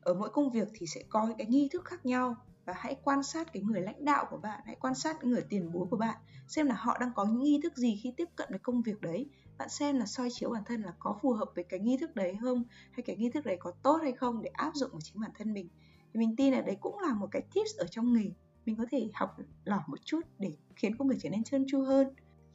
ở 0.00 0.14
mỗi 0.14 0.30
công 0.30 0.50
việc 0.50 0.68
thì 0.74 0.86
sẽ 0.86 1.02
có 1.08 1.34
cái 1.38 1.46
nghi 1.46 1.68
thức 1.72 1.84
khác 1.84 2.06
nhau. 2.06 2.36
Và 2.64 2.74
hãy 2.76 2.96
quan 3.04 3.22
sát 3.22 3.52
cái 3.52 3.62
người 3.62 3.80
lãnh 3.80 4.04
đạo 4.04 4.26
của 4.30 4.36
bạn, 4.36 4.60
hãy 4.66 4.76
quan 4.80 4.94
sát 4.94 5.24
người 5.24 5.42
tiền 5.48 5.72
bối 5.72 5.86
của 5.90 5.96
bạn, 5.96 6.16
xem 6.48 6.66
là 6.66 6.74
họ 6.74 6.98
đang 7.00 7.12
có 7.14 7.24
những 7.24 7.42
nghi 7.42 7.60
thức 7.62 7.76
gì 7.76 8.00
khi 8.02 8.12
tiếp 8.16 8.28
cận 8.36 8.48
với 8.50 8.58
công 8.58 8.82
việc 8.82 9.00
đấy. 9.00 9.26
Bạn 9.58 9.68
xem 9.68 9.96
là 9.96 10.06
soi 10.06 10.28
chiếu 10.32 10.50
bản 10.50 10.62
thân 10.66 10.82
là 10.82 10.92
có 10.98 11.18
phù 11.22 11.32
hợp 11.32 11.48
với 11.54 11.64
cái 11.64 11.80
nghi 11.80 11.96
thức 11.96 12.14
đấy 12.14 12.36
không? 12.42 12.64
Hay 12.92 13.02
cái 13.02 13.16
nghi 13.16 13.30
thức 13.30 13.44
đấy 13.44 13.56
có 13.60 13.72
tốt 13.82 13.98
hay 14.02 14.12
không 14.12 14.42
để 14.42 14.50
áp 14.52 14.74
dụng 14.74 14.90
vào 14.92 15.00
chính 15.00 15.20
bản 15.20 15.30
thân 15.38 15.52
mình? 15.52 15.68
Thì 16.12 16.18
mình 16.18 16.36
tin 16.36 16.52
là 16.52 16.60
đấy 16.60 16.76
cũng 16.80 16.98
là 16.98 17.14
một 17.14 17.28
cái 17.30 17.42
tips 17.54 17.76
ở 17.78 17.86
trong 17.90 18.12
nghề. 18.12 18.30
Mình 18.66 18.76
có 18.76 18.84
thể 18.90 19.10
học 19.14 19.36
lỏng 19.64 19.82
một 19.86 19.98
chút 20.04 20.20
để 20.38 20.56
khiến 20.76 20.96
công 20.96 21.08
việc 21.08 21.16
trở 21.20 21.30
nên 21.30 21.44
trơn 21.44 21.64
tru 21.68 21.82
hơn. 21.82 22.08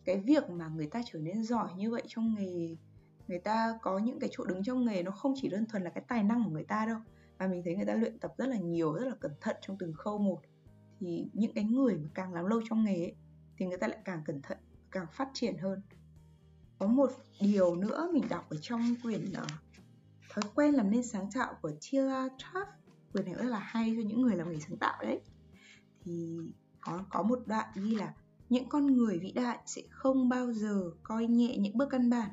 Cái 0.05 0.19
việc 0.19 0.49
mà 0.49 0.67
người 0.67 0.87
ta 0.87 1.01
trở 1.05 1.19
nên 1.19 1.43
giỏi 1.43 1.69
như 1.77 1.91
vậy 1.91 2.03
trong 2.07 2.35
nghề 2.35 2.75
người 3.33 3.41
ta 3.41 3.79
có 3.81 3.97
những 3.97 4.19
cái 4.19 4.29
chỗ 4.33 4.45
đứng 4.45 4.63
trong 4.63 4.85
nghề 4.85 5.03
nó 5.03 5.11
không 5.11 5.33
chỉ 5.35 5.49
đơn 5.49 5.65
thuần 5.65 5.83
là 5.83 5.89
cái 5.89 6.03
tài 6.07 6.23
năng 6.23 6.43
của 6.43 6.49
người 6.49 6.63
ta 6.63 6.85
đâu 6.85 6.97
và 7.37 7.47
mình 7.47 7.61
thấy 7.65 7.75
người 7.75 7.85
ta 7.85 7.93
luyện 7.93 8.19
tập 8.19 8.33
rất 8.37 8.49
là 8.49 8.57
nhiều 8.57 8.93
rất 8.93 9.05
là 9.05 9.15
cẩn 9.19 9.31
thận 9.41 9.55
trong 9.61 9.77
từng 9.77 9.93
khâu 9.93 10.17
một. 10.17 10.41
Thì 10.99 11.25
những 11.33 11.53
cái 11.53 11.63
người 11.63 11.97
mà 11.97 12.09
càng 12.13 12.33
làm 12.33 12.45
lâu 12.45 12.61
trong 12.69 12.83
nghề 12.83 12.95
ấy, 12.95 13.15
thì 13.57 13.65
người 13.65 13.77
ta 13.77 13.87
lại 13.87 13.97
càng 14.05 14.21
cẩn 14.25 14.41
thận 14.41 14.57
càng 14.91 15.05
phát 15.11 15.29
triển 15.33 15.57
hơn. 15.57 15.81
Có 16.79 16.87
một 16.87 17.11
điều 17.41 17.75
nữa 17.75 18.09
mình 18.13 18.23
đọc 18.29 18.49
ở 18.49 18.57
trong 18.61 18.95
quyển 19.03 19.25
uh, 19.31 19.47
thói 20.29 20.43
quen 20.55 20.73
làm 20.73 20.91
nên 20.91 21.03
sáng 21.03 21.29
tạo 21.33 21.53
của 21.61 21.71
Tila 21.81 22.27
Traff 22.27 22.65
quyển 23.13 23.25
này 23.25 23.33
rất 23.33 23.45
là 23.45 23.59
hay 23.59 23.93
cho 23.95 24.07
những 24.07 24.21
người 24.21 24.35
làm 24.35 24.51
nghề 24.51 24.59
sáng 24.59 24.77
tạo 24.77 24.97
đấy. 25.01 25.21
Thì 26.03 26.39
có 26.81 27.05
có 27.09 27.23
một 27.23 27.39
đoạn 27.45 27.69
ghi 27.75 27.95
là 27.95 28.13
những 28.49 28.69
con 28.69 28.87
người 28.87 29.19
vĩ 29.19 29.31
đại 29.31 29.59
sẽ 29.65 29.81
không 29.89 30.29
bao 30.29 30.53
giờ 30.53 30.91
coi 31.03 31.27
nhẹ 31.27 31.57
những 31.57 31.77
bước 31.77 31.87
căn 31.91 32.09
bản 32.09 32.29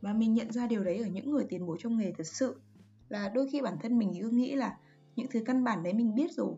và 0.00 0.12
mình 0.12 0.34
nhận 0.34 0.52
ra 0.52 0.66
điều 0.66 0.84
đấy 0.84 0.98
ở 0.98 1.06
những 1.06 1.30
người 1.30 1.44
tiền 1.48 1.66
bối 1.66 1.76
trong 1.80 1.98
nghề 1.98 2.12
thật 2.12 2.26
sự. 2.26 2.60
Là 3.08 3.28
đôi 3.28 3.48
khi 3.48 3.62
bản 3.62 3.76
thân 3.82 3.98
mình 3.98 4.12
cứ 4.20 4.30
nghĩ 4.30 4.54
là 4.54 4.78
những 5.16 5.26
thứ 5.30 5.40
căn 5.46 5.64
bản 5.64 5.82
đấy 5.82 5.92
mình 5.92 6.14
biết 6.14 6.32
rồi, 6.32 6.56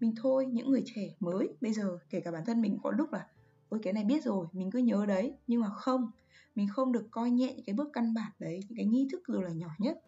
mình 0.00 0.14
thôi, 0.16 0.46
những 0.46 0.70
người 0.70 0.82
trẻ 0.86 1.14
mới 1.20 1.48
bây 1.60 1.72
giờ, 1.72 1.98
kể 2.10 2.20
cả 2.20 2.30
bản 2.30 2.44
thân 2.46 2.60
mình 2.60 2.78
có 2.82 2.90
lúc 2.90 3.12
là, 3.12 3.26
ôi, 3.68 3.80
cái 3.82 3.92
này 3.92 4.04
biết 4.04 4.24
rồi, 4.24 4.46
mình 4.52 4.70
cứ 4.70 4.78
nhớ 4.78 5.06
đấy. 5.06 5.34
Nhưng 5.46 5.60
mà 5.60 5.68
không, 5.70 6.10
mình 6.54 6.68
không 6.68 6.92
được 6.92 7.06
coi 7.10 7.30
nhẹ 7.30 7.54
những 7.56 7.64
cái 7.64 7.74
bước 7.74 7.88
căn 7.92 8.14
bản 8.14 8.32
đấy, 8.38 8.60
những 8.68 8.76
cái 8.76 8.86
nghi 8.86 9.08
thức 9.12 9.22
dù 9.28 9.40
là 9.40 9.50
nhỏ 9.50 9.68
nhất. 9.78 9.98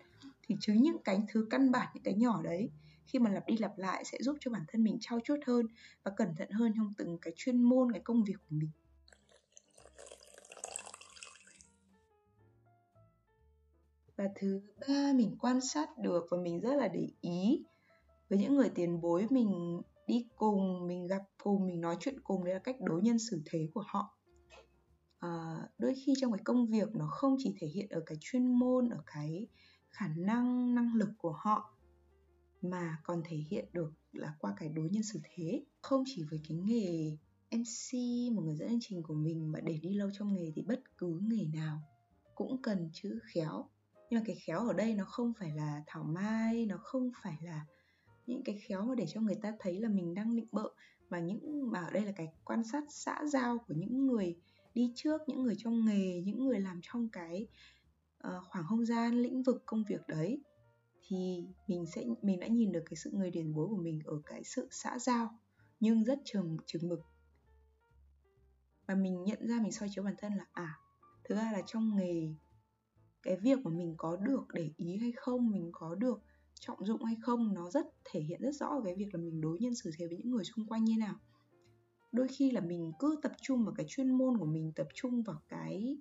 Thì 0.42 0.56
chứ 0.60 0.72
những 0.72 0.96
cái 1.04 1.22
thứ 1.28 1.46
căn 1.50 1.70
bản, 1.70 1.88
những 1.94 2.02
cái 2.02 2.14
nhỏ 2.14 2.42
đấy, 2.42 2.70
khi 3.06 3.18
mà 3.18 3.30
lặp 3.30 3.46
đi 3.46 3.56
lặp 3.56 3.78
lại 3.78 4.04
sẽ 4.04 4.18
giúp 4.20 4.36
cho 4.40 4.50
bản 4.50 4.62
thân 4.68 4.84
mình 4.84 4.96
trau 5.00 5.20
chuốt 5.24 5.38
hơn 5.46 5.66
và 6.02 6.12
cẩn 6.16 6.28
thận 6.36 6.50
hơn 6.50 6.72
trong 6.76 6.92
từng 6.98 7.18
cái 7.18 7.32
chuyên 7.36 7.62
môn, 7.62 7.92
cái 7.92 8.00
công 8.04 8.24
việc 8.24 8.36
của 8.48 8.56
mình. 8.56 8.70
Và 14.22 14.28
thứ 14.34 14.60
ba 14.80 15.12
mình 15.14 15.36
quan 15.40 15.60
sát 15.60 15.98
được 15.98 16.26
và 16.30 16.38
mình 16.38 16.60
rất 16.60 16.74
là 16.74 16.88
để 16.88 17.08
ý 17.20 17.64
với 18.28 18.38
những 18.38 18.56
người 18.56 18.70
tiền 18.74 19.00
bối 19.00 19.26
mình 19.30 19.80
đi 20.06 20.26
cùng 20.36 20.86
mình 20.86 21.06
gặp 21.06 21.22
cùng 21.42 21.66
mình 21.66 21.80
nói 21.80 21.96
chuyện 22.00 22.20
cùng 22.24 22.44
đấy 22.44 22.54
là 22.54 22.60
cách 22.60 22.76
đối 22.80 23.02
nhân 23.02 23.18
xử 23.18 23.42
thế 23.46 23.68
của 23.74 23.84
họ. 23.86 24.18
À, 25.18 25.56
đôi 25.78 25.94
khi 25.94 26.14
trong 26.20 26.32
cái 26.32 26.40
công 26.44 26.66
việc 26.66 26.88
nó 26.94 27.06
không 27.06 27.36
chỉ 27.38 27.54
thể 27.60 27.66
hiện 27.66 27.88
ở 27.88 28.00
cái 28.06 28.18
chuyên 28.20 28.46
môn 28.46 28.88
ở 28.88 29.02
cái 29.06 29.46
khả 29.90 30.08
năng 30.08 30.74
năng 30.74 30.94
lực 30.94 31.08
của 31.18 31.32
họ 31.32 31.78
mà 32.62 32.98
còn 33.04 33.22
thể 33.24 33.36
hiện 33.36 33.64
được 33.72 33.92
là 34.12 34.34
qua 34.38 34.54
cái 34.56 34.68
đối 34.68 34.90
nhân 34.90 35.02
xử 35.02 35.20
thế. 35.34 35.64
Không 35.80 36.04
chỉ 36.06 36.24
với 36.30 36.40
cái 36.48 36.58
nghề 36.58 37.16
MC 37.50 37.98
một 38.32 38.42
người 38.42 38.56
dẫn 38.56 38.68
chương 38.68 38.80
trình 38.80 39.02
của 39.02 39.14
mình 39.14 39.52
mà 39.52 39.60
để 39.60 39.78
đi 39.82 39.94
lâu 39.94 40.10
trong 40.12 40.34
nghề 40.34 40.52
thì 40.54 40.62
bất 40.62 40.80
cứ 40.98 41.20
nghề 41.22 41.46
nào 41.54 41.78
cũng 42.34 42.62
cần 42.62 42.90
chữ 42.92 43.18
khéo 43.22 43.68
nhưng 44.12 44.20
mà 44.20 44.24
cái 44.26 44.36
khéo 44.36 44.66
ở 44.66 44.72
đây 44.72 44.94
nó 44.94 45.04
không 45.04 45.32
phải 45.38 45.52
là 45.56 45.82
thảo 45.86 46.04
mai 46.04 46.66
nó 46.66 46.76
không 46.76 47.10
phải 47.22 47.38
là 47.42 47.66
những 48.26 48.42
cái 48.44 48.58
khéo 48.68 48.82
mà 48.82 48.94
để 48.94 49.06
cho 49.08 49.20
người 49.20 49.34
ta 49.42 49.52
thấy 49.58 49.80
là 49.80 49.88
mình 49.88 50.14
đang 50.14 50.36
định 50.36 50.48
bợ. 50.52 50.70
Mà 51.10 51.20
những 51.20 51.70
mà 51.70 51.80
ở 51.80 51.90
đây 51.90 52.04
là 52.04 52.12
cái 52.16 52.28
quan 52.44 52.64
sát 52.64 52.84
xã 52.88 53.20
giao 53.26 53.58
của 53.58 53.74
những 53.74 54.06
người 54.06 54.36
đi 54.74 54.92
trước 54.94 55.20
những 55.26 55.42
người 55.42 55.54
trong 55.58 55.84
nghề 55.84 56.22
những 56.24 56.44
người 56.44 56.60
làm 56.60 56.80
trong 56.82 57.08
cái 57.08 57.46
uh, 58.26 58.32
khoảng 58.48 58.64
không 58.68 58.84
gian 58.84 59.14
lĩnh 59.14 59.42
vực 59.42 59.62
công 59.66 59.84
việc 59.88 60.00
đấy 60.08 60.42
thì 61.08 61.46
mình 61.66 61.86
sẽ 61.86 62.04
mình 62.22 62.40
đã 62.40 62.46
nhìn 62.46 62.72
được 62.72 62.82
cái 62.86 62.96
sự 62.96 63.10
người 63.10 63.30
điển 63.30 63.54
bối 63.54 63.68
của 63.68 63.82
mình 63.82 64.00
ở 64.04 64.20
cái 64.26 64.44
sự 64.44 64.68
xã 64.70 64.98
giao 64.98 65.38
nhưng 65.80 66.04
rất 66.04 66.18
trường 66.24 66.56
chừng 66.66 66.88
mực. 66.88 67.00
Và 68.86 68.94
mình 68.94 69.24
nhận 69.24 69.48
ra 69.48 69.58
mình 69.62 69.72
soi 69.72 69.88
chiếu 69.92 70.04
bản 70.04 70.14
thân 70.18 70.34
là 70.34 70.46
à 70.52 70.78
thực 71.24 71.34
ra 71.34 71.52
là 71.52 71.62
trong 71.66 71.96
nghề 71.96 72.34
cái 73.22 73.36
việc 73.36 73.58
mà 73.64 73.70
mình 73.70 73.94
có 73.96 74.16
được 74.16 74.44
để 74.52 74.70
ý 74.76 74.96
hay 74.96 75.12
không, 75.16 75.50
mình 75.50 75.68
có 75.72 75.94
được 75.94 76.22
trọng 76.60 76.86
dụng 76.86 77.04
hay 77.04 77.16
không, 77.22 77.54
nó 77.54 77.70
rất 77.70 77.86
thể 78.04 78.20
hiện 78.20 78.40
rất 78.42 78.52
rõ 78.52 78.80
cái 78.84 78.94
việc 78.94 79.14
là 79.14 79.20
mình 79.20 79.40
đối 79.40 79.58
nhân 79.58 79.74
xử 79.74 79.90
thế 79.98 80.06
với 80.06 80.16
những 80.16 80.30
người 80.30 80.44
xung 80.44 80.66
quanh 80.66 80.84
như 80.84 80.94
nào. 80.98 81.14
Đôi 82.12 82.28
khi 82.28 82.50
là 82.50 82.60
mình 82.60 82.92
cứ 82.98 83.18
tập 83.22 83.32
trung 83.42 83.64
vào 83.64 83.74
cái 83.74 83.86
chuyên 83.88 84.10
môn 84.10 84.38
của 84.38 84.44
mình, 84.44 84.72
tập 84.76 84.86
trung 84.94 85.22
vào 85.22 85.42
cái 85.48 85.96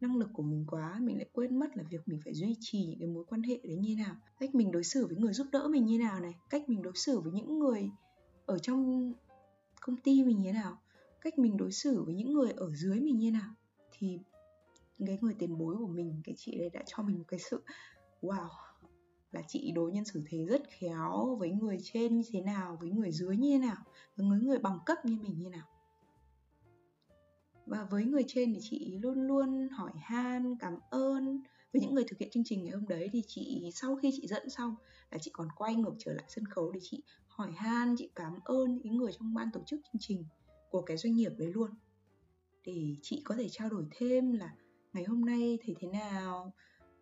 năng 0.00 0.16
lực 0.16 0.30
của 0.32 0.42
mình 0.42 0.64
quá, 0.68 0.98
mình 1.00 1.16
lại 1.16 1.26
quên 1.32 1.58
mất 1.58 1.76
là 1.76 1.82
việc 1.90 2.00
mình 2.06 2.20
phải 2.24 2.34
duy 2.34 2.56
trì 2.60 2.86
những 2.86 2.98
cái 2.98 3.08
mối 3.08 3.24
quan 3.24 3.42
hệ 3.42 3.60
đấy 3.64 3.76
như 3.76 3.96
nào. 3.96 4.16
Cách 4.38 4.54
mình 4.54 4.70
đối 4.70 4.84
xử 4.84 5.06
với 5.06 5.16
người 5.16 5.32
giúp 5.32 5.46
đỡ 5.52 5.68
mình 5.68 5.86
như 5.86 5.98
nào 5.98 6.20
này, 6.20 6.34
cách 6.50 6.68
mình 6.68 6.82
đối 6.82 6.92
xử 6.96 7.20
với 7.20 7.32
những 7.32 7.58
người 7.58 7.90
ở 8.46 8.58
trong 8.58 9.12
công 9.80 9.96
ty 9.96 10.24
mình 10.24 10.40
như 10.40 10.52
nào, 10.52 10.78
cách 11.20 11.38
mình 11.38 11.56
đối 11.56 11.72
xử 11.72 12.02
với 12.02 12.14
những 12.14 12.32
người 12.32 12.50
ở 12.50 12.74
dưới 12.74 13.00
mình 13.00 13.18
như 13.18 13.30
nào, 13.30 13.54
thì 13.92 14.18
cái 15.06 15.18
người 15.20 15.34
tiền 15.38 15.58
bối 15.58 15.76
của 15.76 15.86
mình, 15.86 16.20
cái 16.24 16.34
chị 16.38 16.58
đấy 16.58 16.70
đã 16.70 16.82
cho 16.86 17.02
mình 17.02 17.18
một 17.18 17.24
cái 17.28 17.40
sự, 17.40 17.62
wow, 18.22 18.48
là 19.32 19.42
chị 19.48 19.72
đối 19.74 19.92
nhân 19.92 20.04
xử 20.04 20.22
thế 20.26 20.44
rất 20.44 20.62
khéo, 20.68 21.36
với 21.38 21.50
người 21.50 21.78
trên 21.82 22.16
như 22.16 22.28
thế 22.32 22.40
nào, 22.40 22.78
với 22.80 22.90
người 22.90 23.12
dưới 23.12 23.36
như 23.36 23.50
thế 23.50 23.58
nào, 23.58 23.84
với 24.16 24.26
người 24.26 24.40
người 24.40 24.58
bằng 24.58 24.78
cấp 24.86 24.98
như 25.04 25.16
mình 25.22 25.38
như 25.38 25.48
nào. 25.48 25.66
Và 27.66 27.84
với 27.90 28.04
người 28.04 28.24
trên 28.26 28.54
thì 28.54 28.60
chị 28.62 28.98
luôn 29.02 29.26
luôn 29.26 29.68
hỏi 29.68 29.92
han, 29.96 30.56
cảm 30.58 30.78
ơn. 30.90 31.42
Với 31.72 31.82
những 31.82 31.94
người 31.94 32.04
thực 32.08 32.18
hiện 32.18 32.30
chương 32.30 32.44
trình 32.44 32.64
ngày 32.64 32.74
hôm 32.74 32.88
đấy 32.88 33.08
thì 33.12 33.22
chị, 33.26 33.70
sau 33.74 33.96
khi 33.96 34.10
chị 34.14 34.26
dẫn 34.26 34.50
xong 34.50 34.74
là 35.10 35.18
chị 35.18 35.30
còn 35.34 35.48
quay 35.56 35.74
ngược 35.74 35.94
trở 35.98 36.12
lại 36.12 36.24
sân 36.28 36.44
khấu 36.46 36.72
để 36.72 36.80
chị 36.82 37.02
hỏi 37.26 37.52
han, 37.52 37.94
chị 37.98 38.10
cảm 38.14 38.38
ơn 38.44 38.80
những 38.82 38.96
người 38.96 39.12
trong 39.18 39.34
ban 39.34 39.48
tổ 39.52 39.60
chức 39.66 39.80
chương 39.84 40.00
trình 40.00 40.24
của 40.70 40.82
cái 40.82 40.96
doanh 40.96 41.14
nghiệp 41.14 41.32
đấy 41.38 41.52
luôn. 41.52 41.70
Để 42.64 42.96
chị 43.02 43.22
có 43.24 43.34
thể 43.34 43.48
trao 43.48 43.68
đổi 43.68 43.84
thêm 43.90 44.32
là 44.32 44.54
ngày 44.92 45.04
hôm 45.04 45.24
nay 45.24 45.58
thấy 45.66 45.76
thế 45.78 45.88
nào? 45.88 46.52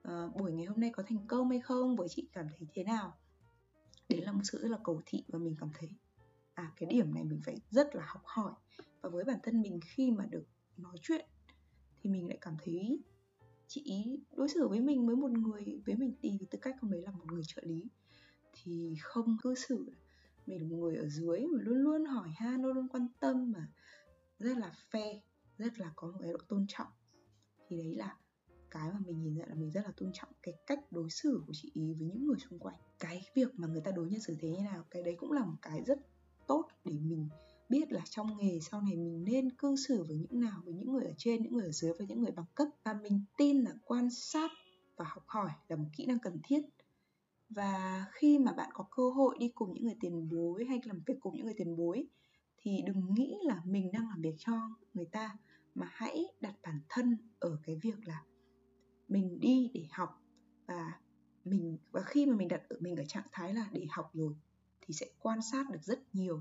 Uh, 0.08 0.36
buổi 0.36 0.52
ngày 0.52 0.66
hôm 0.66 0.80
nay 0.80 0.90
có 0.92 1.02
thành 1.02 1.26
công 1.26 1.50
hay 1.50 1.60
không? 1.60 1.96
Với 1.96 2.08
chị 2.08 2.28
cảm 2.32 2.46
thấy 2.48 2.68
thế 2.74 2.84
nào? 2.84 3.18
Đấy 4.08 4.20
là 4.20 4.32
một 4.32 4.40
sự 4.44 4.58
rất 4.62 4.70
là 4.70 4.78
cầu 4.84 5.02
thị 5.06 5.24
và 5.28 5.38
mình 5.38 5.56
cảm 5.60 5.70
thấy 5.78 5.88
à 6.54 6.72
cái 6.76 6.88
điểm 6.90 7.14
này 7.14 7.24
mình 7.24 7.40
phải 7.44 7.56
rất 7.70 7.94
là 7.94 8.04
học 8.06 8.22
hỏi. 8.24 8.52
Và 9.00 9.08
với 9.08 9.24
bản 9.24 9.38
thân 9.42 9.62
mình 9.62 9.80
khi 9.84 10.10
mà 10.10 10.26
được 10.26 10.44
nói 10.76 10.96
chuyện 11.02 11.26
thì 12.00 12.10
mình 12.10 12.28
lại 12.28 12.38
cảm 12.40 12.56
thấy 12.64 13.02
chị 13.66 13.82
ý 13.84 14.20
đối 14.36 14.48
xử 14.48 14.68
với 14.68 14.80
mình 14.80 15.06
với 15.06 15.16
một 15.16 15.30
người 15.30 15.82
với 15.86 15.96
mình 15.96 16.14
thì 16.20 16.38
tư 16.50 16.58
cách 16.62 16.76
của 16.80 16.86
mình 16.86 17.04
là 17.04 17.10
một 17.10 17.24
người 17.26 17.42
trợ 17.46 17.62
lý. 17.64 17.84
Thì 18.52 18.96
không 19.02 19.36
cư 19.42 19.54
xử 19.54 19.92
mình 20.46 20.62
là 20.62 20.68
một 20.68 20.76
người 20.76 20.96
ở 20.96 21.08
dưới 21.08 21.40
mà 21.40 21.58
luôn 21.62 21.78
luôn 21.78 22.04
hỏi 22.04 22.28
han 22.36 22.62
luôn 22.62 22.72
luôn 22.72 22.88
quan 22.88 23.08
tâm 23.20 23.52
mà 23.52 23.68
rất 24.38 24.56
là 24.58 24.72
phe 24.90 25.20
rất 25.58 25.78
là 25.78 25.92
có 25.96 26.08
một 26.08 26.18
cái 26.22 26.32
độ 26.32 26.38
tôn 26.48 26.64
trọng 26.68 26.88
thì 27.68 27.76
đấy 27.76 27.94
là 27.94 28.16
cái 28.70 28.90
mà 28.92 28.98
mình 29.06 29.22
nhìn 29.22 29.34
nhận 29.34 29.48
là 29.48 29.54
mình 29.54 29.70
rất 29.70 29.84
là 29.84 29.92
tôn 29.96 30.10
trọng 30.12 30.28
cái 30.42 30.54
cách 30.66 30.92
đối 30.92 31.10
xử 31.10 31.42
của 31.46 31.52
chị 31.56 31.70
ý 31.74 31.94
với 31.94 32.08
những 32.08 32.26
người 32.26 32.38
xung 32.50 32.58
quanh. 32.58 32.76
Cái 32.98 33.22
việc 33.34 33.48
mà 33.54 33.68
người 33.68 33.80
ta 33.80 33.90
đối 33.90 34.08
nhân 34.08 34.20
xử 34.20 34.36
thế 34.40 34.48
như 34.48 34.62
nào, 34.64 34.84
cái 34.90 35.02
đấy 35.02 35.16
cũng 35.18 35.32
là 35.32 35.44
một 35.44 35.56
cái 35.62 35.82
rất 35.84 35.98
tốt 36.46 36.68
để 36.84 36.92
mình 36.92 37.28
biết 37.68 37.92
là 37.92 38.00
trong 38.10 38.38
nghề 38.38 38.60
sau 38.60 38.82
này 38.82 38.96
mình 38.96 39.24
nên 39.24 39.50
cư 39.50 39.76
xử 39.76 40.02
với 40.02 40.16
những 40.16 40.40
nào, 40.40 40.62
với 40.64 40.74
những 40.74 40.92
người 40.92 41.04
ở 41.04 41.12
trên, 41.18 41.42
những 41.42 41.52
người 41.52 41.64
ở 41.64 41.72
dưới 41.72 41.92
và 41.98 42.04
những 42.08 42.20
người 42.22 42.30
bằng 42.30 42.46
cấp. 42.54 42.68
Và 42.84 42.92
mình 42.92 43.20
tin 43.36 43.60
là 43.60 43.74
quan 43.84 44.10
sát 44.10 44.50
và 44.96 45.04
học 45.08 45.24
hỏi 45.26 45.50
là 45.68 45.76
một 45.76 45.88
kỹ 45.96 46.06
năng 46.06 46.18
cần 46.18 46.40
thiết. 46.44 46.60
Và 47.48 48.04
khi 48.12 48.38
mà 48.38 48.52
bạn 48.52 48.70
có 48.74 48.84
cơ 48.90 49.10
hội 49.10 49.36
đi 49.40 49.48
cùng 49.48 49.72
những 49.74 49.84
người 49.84 49.96
tiền 50.00 50.28
bối 50.28 50.64
hay 50.64 50.80
làm 50.84 51.00
việc 51.06 51.14
cùng 51.20 51.36
những 51.36 51.44
người 51.44 51.54
tiền 51.56 51.76
bối, 51.76 52.06
thì 52.58 52.82
đừng 52.86 53.14
nghĩ 53.14 53.36
là 53.42 53.62
mình 53.64 53.92
đang 53.92 54.08
làm 54.08 54.22
việc 54.22 54.34
cho 54.38 54.52
người 54.94 55.06
ta 55.06 55.36
mà 55.74 55.88
hãy 55.92 56.24
đặt 56.40 56.54
bản 56.62 56.80
thân 56.88 57.16
ở 57.38 57.58
cái 57.62 57.76
việc 57.82 58.06
là 58.06 58.24
mình 59.08 59.40
đi 59.40 59.70
để 59.74 59.86
học 59.90 60.22
và 60.66 61.00
mình, 61.44 61.78
và 61.90 62.02
khi 62.02 62.26
mà 62.26 62.36
mình 62.36 62.48
đặt 62.48 62.62
ở, 62.68 62.76
mình 62.80 62.96
ở 62.96 63.04
trạng 63.04 63.26
thái 63.32 63.54
là 63.54 63.68
để 63.72 63.86
học 63.90 64.10
rồi 64.14 64.34
thì 64.80 64.94
sẽ 64.94 65.06
quan 65.18 65.42
sát 65.42 65.70
được 65.70 65.82
rất 65.82 66.14
nhiều. 66.14 66.40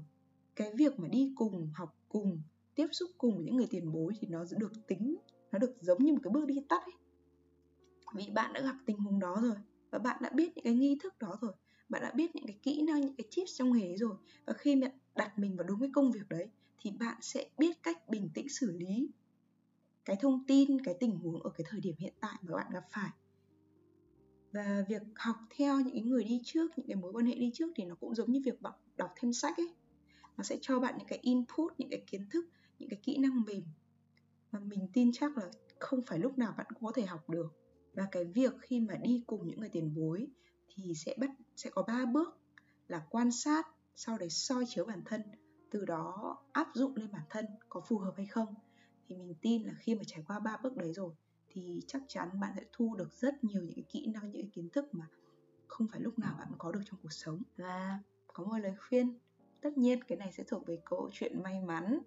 Cái 0.55 0.73
việc 0.75 0.99
mà 0.99 1.07
đi 1.07 1.33
cùng, 1.35 1.71
học 1.75 1.95
cùng, 2.09 2.41
tiếp 2.75 2.87
xúc 2.91 3.11
cùng 3.17 3.35
với 3.35 3.45
những 3.45 3.55
người 3.55 3.67
tiền 3.69 3.91
bối 3.91 4.13
thì 4.19 4.27
nó 4.27 4.45
được 4.57 4.71
tính, 4.87 5.17
nó 5.51 5.59
được 5.59 5.75
giống 5.81 6.03
như 6.03 6.13
một 6.13 6.19
cái 6.23 6.31
bước 6.31 6.45
đi 6.45 6.65
tắt 6.69 6.81
ấy. 6.85 6.95
Vì 8.15 8.29
bạn 8.33 8.53
đã 8.53 8.61
gặp 8.61 8.75
tình 8.85 8.97
huống 8.97 9.19
đó 9.19 9.39
rồi 9.41 9.55
và 9.89 9.99
bạn 9.99 10.17
đã 10.21 10.29
biết 10.29 10.51
những 10.55 10.63
cái 10.63 10.73
nghi 10.73 10.97
thức 11.03 11.13
đó 11.19 11.37
rồi, 11.41 11.53
bạn 11.89 12.01
đã 12.01 12.11
biết 12.15 12.35
những 12.35 12.45
cái 12.47 12.59
kỹ 12.63 12.81
năng, 12.81 13.01
những 13.01 13.15
cái 13.15 13.27
tips 13.35 13.51
trong 13.57 13.71
nghề 13.73 13.87
ấy 13.87 13.97
rồi 13.97 14.15
và 14.45 14.53
khi 14.53 14.75
mà 14.75 14.87
đặt 15.15 15.39
mình 15.39 15.57
vào 15.57 15.67
đúng 15.67 15.79
cái 15.79 15.89
công 15.93 16.11
việc 16.11 16.29
đấy 16.29 16.49
thì 16.79 16.91
bạn 16.91 17.17
sẽ 17.21 17.49
biết 17.57 17.83
cách 17.83 18.09
bình 18.09 18.29
tĩnh 18.33 18.49
xử 18.49 18.71
lý 18.71 19.09
cái 20.05 20.17
thông 20.19 20.43
tin, 20.47 20.81
cái 20.81 20.95
tình 20.99 21.17
huống 21.17 21.43
ở 21.43 21.49
cái 21.49 21.65
thời 21.69 21.79
điểm 21.81 21.95
hiện 21.97 22.13
tại 22.19 22.35
mà 22.41 22.55
bạn 22.55 22.67
gặp 22.73 22.83
phải. 22.91 23.09
Và 24.51 24.85
việc 24.89 25.01
học 25.15 25.35
theo 25.57 25.79
những 25.79 26.09
người 26.09 26.23
đi 26.23 26.41
trước, 26.43 26.71
những 26.77 26.87
cái 26.87 26.95
mối 26.95 27.11
quan 27.13 27.25
hệ 27.25 27.35
đi 27.35 27.51
trước 27.53 27.71
thì 27.75 27.85
nó 27.85 27.95
cũng 27.95 28.15
giống 28.15 28.31
như 28.31 28.41
việc 28.45 28.61
bạn 28.61 28.73
đọc 28.97 29.13
thêm 29.15 29.33
sách 29.33 29.57
ấy. 29.57 29.75
Nó 30.37 30.43
sẽ 30.43 30.57
cho 30.61 30.79
bạn 30.79 30.95
những 30.97 31.07
cái 31.07 31.19
input, 31.21 31.73
những 31.77 31.89
cái 31.89 32.03
kiến 32.07 32.29
thức, 32.29 32.45
những 32.79 32.89
cái 32.89 32.99
kỹ 33.03 33.17
năng 33.17 33.43
mềm 33.43 33.63
mà 34.51 34.59
mình 34.59 34.87
tin 34.93 35.11
chắc 35.13 35.37
là 35.37 35.49
không 35.79 36.01
phải 36.05 36.19
lúc 36.19 36.37
nào 36.37 36.53
bạn 36.57 36.67
cũng 36.69 36.85
có 36.85 36.91
thể 36.95 37.05
học 37.05 37.29
được. 37.29 37.47
Và 37.93 38.07
cái 38.11 38.25
việc 38.25 38.53
khi 38.61 38.79
mà 38.79 38.95
đi 38.95 39.23
cùng 39.27 39.47
những 39.47 39.59
người 39.59 39.69
tiền 39.69 39.95
bối 39.95 40.27
thì 40.69 40.93
sẽ 40.95 41.15
bắt, 41.19 41.29
sẽ 41.55 41.69
có 41.69 41.83
ba 41.83 42.05
bước 42.05 42.37
là 42.87 43.05
quan 43.09 43.31
sát, 43.31 43.67
sau 43.95 44.17
đấy 44.17 44.29
soi 44.29 44.65
chiếu 44.67 44.85
bản 44.85 45.01
thân 45.05 45.21
từ 45.71 45.85
đó 45.85 46.37
áp 46.51 46.67
dụng 46.73 46.95
lên 46.95 47.11
bản 47.11 47.23
thân 47.29 47.45
có 47.69 47.81
phù 47.81 47.97
hợp 47.97 48.13
hay 48.17 48.25
không 48.25 48.55
thì 49.07 49.15
mình 49.15 49.35
tin 49.41 49.63
là 49.63 49.73
khi 49.79 49.95
mà 49.95 50.03
trải 50.07 50.23
qua 50.27 50.39
ba 50.39 50.57
bước 50.63 50.77
đấy 50.77 50.93
rồi 50.93 51.13
thì 51.47 51.81
chắc 51.87 52.01
chắn 52.07 52.39
bạn 52.39 52.53
sẽ 52.55 52.63
thu 52.71 52.95
được 52.95 53.13
rất 53.13 53.43
nhiều 53.43 53.61
những 53.61 53.75
cái 53.75 53.85
kỹ 53.89 54.07
năng 54.07 54.31
những 54.31 54.41
cái 54.41 54.51
kiến 54.53 54.69
thức 54.69 54.93
mà 54.93 55.07
không 55.67 55.87
phải 55.87 56.01
lúc 56.01 56.19
nào 56.19 56.35
bạn 56.39 56.47
có 56.57 56.71
được 56.71 56.81
trong 56.85 56.99
cuộc 57.03 57.13
sống. 57.13 57.41
Và 57.57 57.99
có 58.27 58.43
một 58.43 58.57
lời 58.57 58.73
khuyên 58.89 59.19
tất 59.61 59.77
nhiên 59.77 60.03
cái 60.03 60.17
này 60.17 60.31
sẽ 60.31 60.43
thuộc 60.47 60.67
về 60.67 60.79
câu 60.85 61.09
chuyện 61.13 61.43
may 61.43 61.61
mắn 61.61 61.99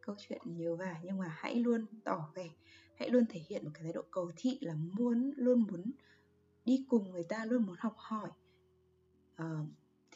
câu 0.00 0.16
chuyện 0.18 0.40
nhiều 0.44 0.76
và 0.76 1.00
nhưng 1.02 1.18
mà 1.18 1.36
hãy 1.38 1.54
luôn 1.54 1.86
tỏ 2.04 2.30
vẻ 2.34 2.50
hãy 2.96 3.10
luôn 3.10 3.26
thể 3.26 3.40
hiện 3.48 3.64
một 3.64 3.70
cái 3.74 3.82
thái 3.82 3.92
độ 3.92 4.02
cầu 4.10 4.32
thị 4.36 4.58
là 4.60 4.74
muốn 4.74 5.32
luôn 5.36 5.60
muốn 5.60 5.92
đi 6.64 6.86
cùng 6.88 7.10
người 7.10 7.24
ta 7.24 7.44
luôn 7.44 7.66
muốn 7.66 7.76
học 7.78 7.94
hỏi. 7.96 8.30
Uh, 9.42 9.68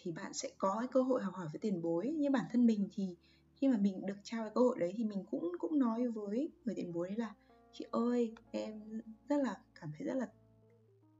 thì 0.03 0.13
bạn 0.13 0.33
sẽ 0.33 0.51
có 0.59 0.77
cái 0.79 0.89
cơ 0.89 1.03
hội 1.03 1.23
học 1.23 1.35
hỏi 1.35 1.47
với 1.53 1.59
tiền 1.59 1.83
bối. 1.83 2.09
Như 2.09 2.31
bản 2.31 2.45
thân 2.53 2.67
mình 2.67 2.89
thì 2.95 3.17
khi 3.55 3.69
mà 3.69 3.77
mình 3.77 4.07
được 4.07 4.17
trao 4.23 4.45
cái 4.45 4.53
cơ 4.55 4.61
hội 4.61 4.79
đấy 4.79 4.95
thì 4.97 5.05
mình 5.05 5.25
cũng 5.31 5.53
cũng 5.59 5.79
nói 5.79 6.09
với 6.09 6.51
người 6.65 6.75
tiền 6.75 6.93
bối 6.93 7.09
đấy 7.09 7.17
là 7.17 7.35
chị 7.73 7.87
ơi 7.91 8.35
em 8.51 9.01
rất 9.29 9.37
là 9.37 9.57
cảm 9.81 9.91
thấy 9.99 10.07
rất 10.07 10.15
là 10.15 10.29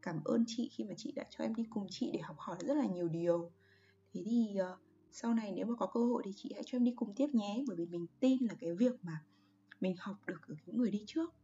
cảm 0.03 0.21
ơn 0.25 0.45
chị 0.47 0.71
khi 0.73 0.85
mà 0.85 0.95
chị 0.97 1.13
đã 1.13 1.25
cho 1.31 1.45
em 1.45 1.55
đi 1.55 1.65
cùng 1.71 1.87
chị 1.91 2.11
để 2.13 2.21
học 2.21 2.37
hỏi 2.39 2.57
rất 2.61 2.75
là 2.75 2.87
nhiều 2.87 3.09
điều. 3.09 3.51
Thế 4.15 4.23
thì 4.25 4.57
uh, 4.61 4.79
sau 5.13 5.35
này 5.35 5.53
nếu 5.53 5.67
mà 5.67 5.75
có 5.77 5.87
cơ 5.87 6.01
hội 6.01 6.23
thì 6.25 6.33
chị 6.37 6.51
hãy 6.55 6.63
cho 6.67 6.77
em 6.77 6.85
đi 6.85 6.93
cùng 6.97 7.15
tiếp 7.15 7.29
nhé. 7.33 7.65
Bởi 7.67 7.77
vì 7.77 7.87
mình 7.87 8.07
tin 8.21 8.39
là 8.45 8.55
cái 8.61 8.75
việc 8.75 9.05
mà 9.05 9.25
mình 9.81 9.95
học 9.99 10.17
được 10.27 10.41
ở 10.49 10.55
những 10.67 10.77
người 10.77 10.91
đi 10.91 11.05
trước 11.07 11.35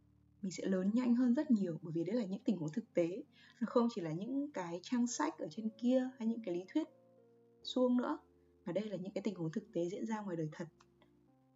mình 0.42 0.52
sẽ 0.52 0.66
lớn 0.66 0.90
nhanh 0.94 1.14
hơn 1.14 1.34
rất 1.34 1.50
nhiều. 1.50 1.78
Bởi 1.82 1.92
vì 1.92 2.04
đấy 2.04 2.16
là 2.16 2.24
những 2.24 2.40
tình 2.44 2.56
huống 2.56 2.72
thực 2.72 2.94
tế 2.94 3.22
nó 3.60 3.66
không 3.70 3.88
chỉ 3.94 4.00
là 4.00 4.12
những 4.12 4.50
cái 4.52 4.80
trang 4.82 5.06
sách 5.06 5.38
ở 5.38 5.48
trên 5.50 5.68
kia 5.82 6.10
hay 6.18 6.28
những 6.28 6.42
cái 6.44 6.54
lý 6.54 6.64
thuyết 6.68 6.88
suông 7.64 7.97
nữa. 7.97 8.18
Và 8.64 8.73
đây 8.73 8.85
là 8.85 8.97
những 8.97 9.12
cái 9.12 9.23
tình 9.23 9.35
huống 9.35 9.52
thực 9.52 9.73
tế 9.73 9.88
diễn 9.88 10.06
ra 10.06 10.21
ngoài 10.21 10.37
đời 10.37 10.49
thật. 10.52 10.64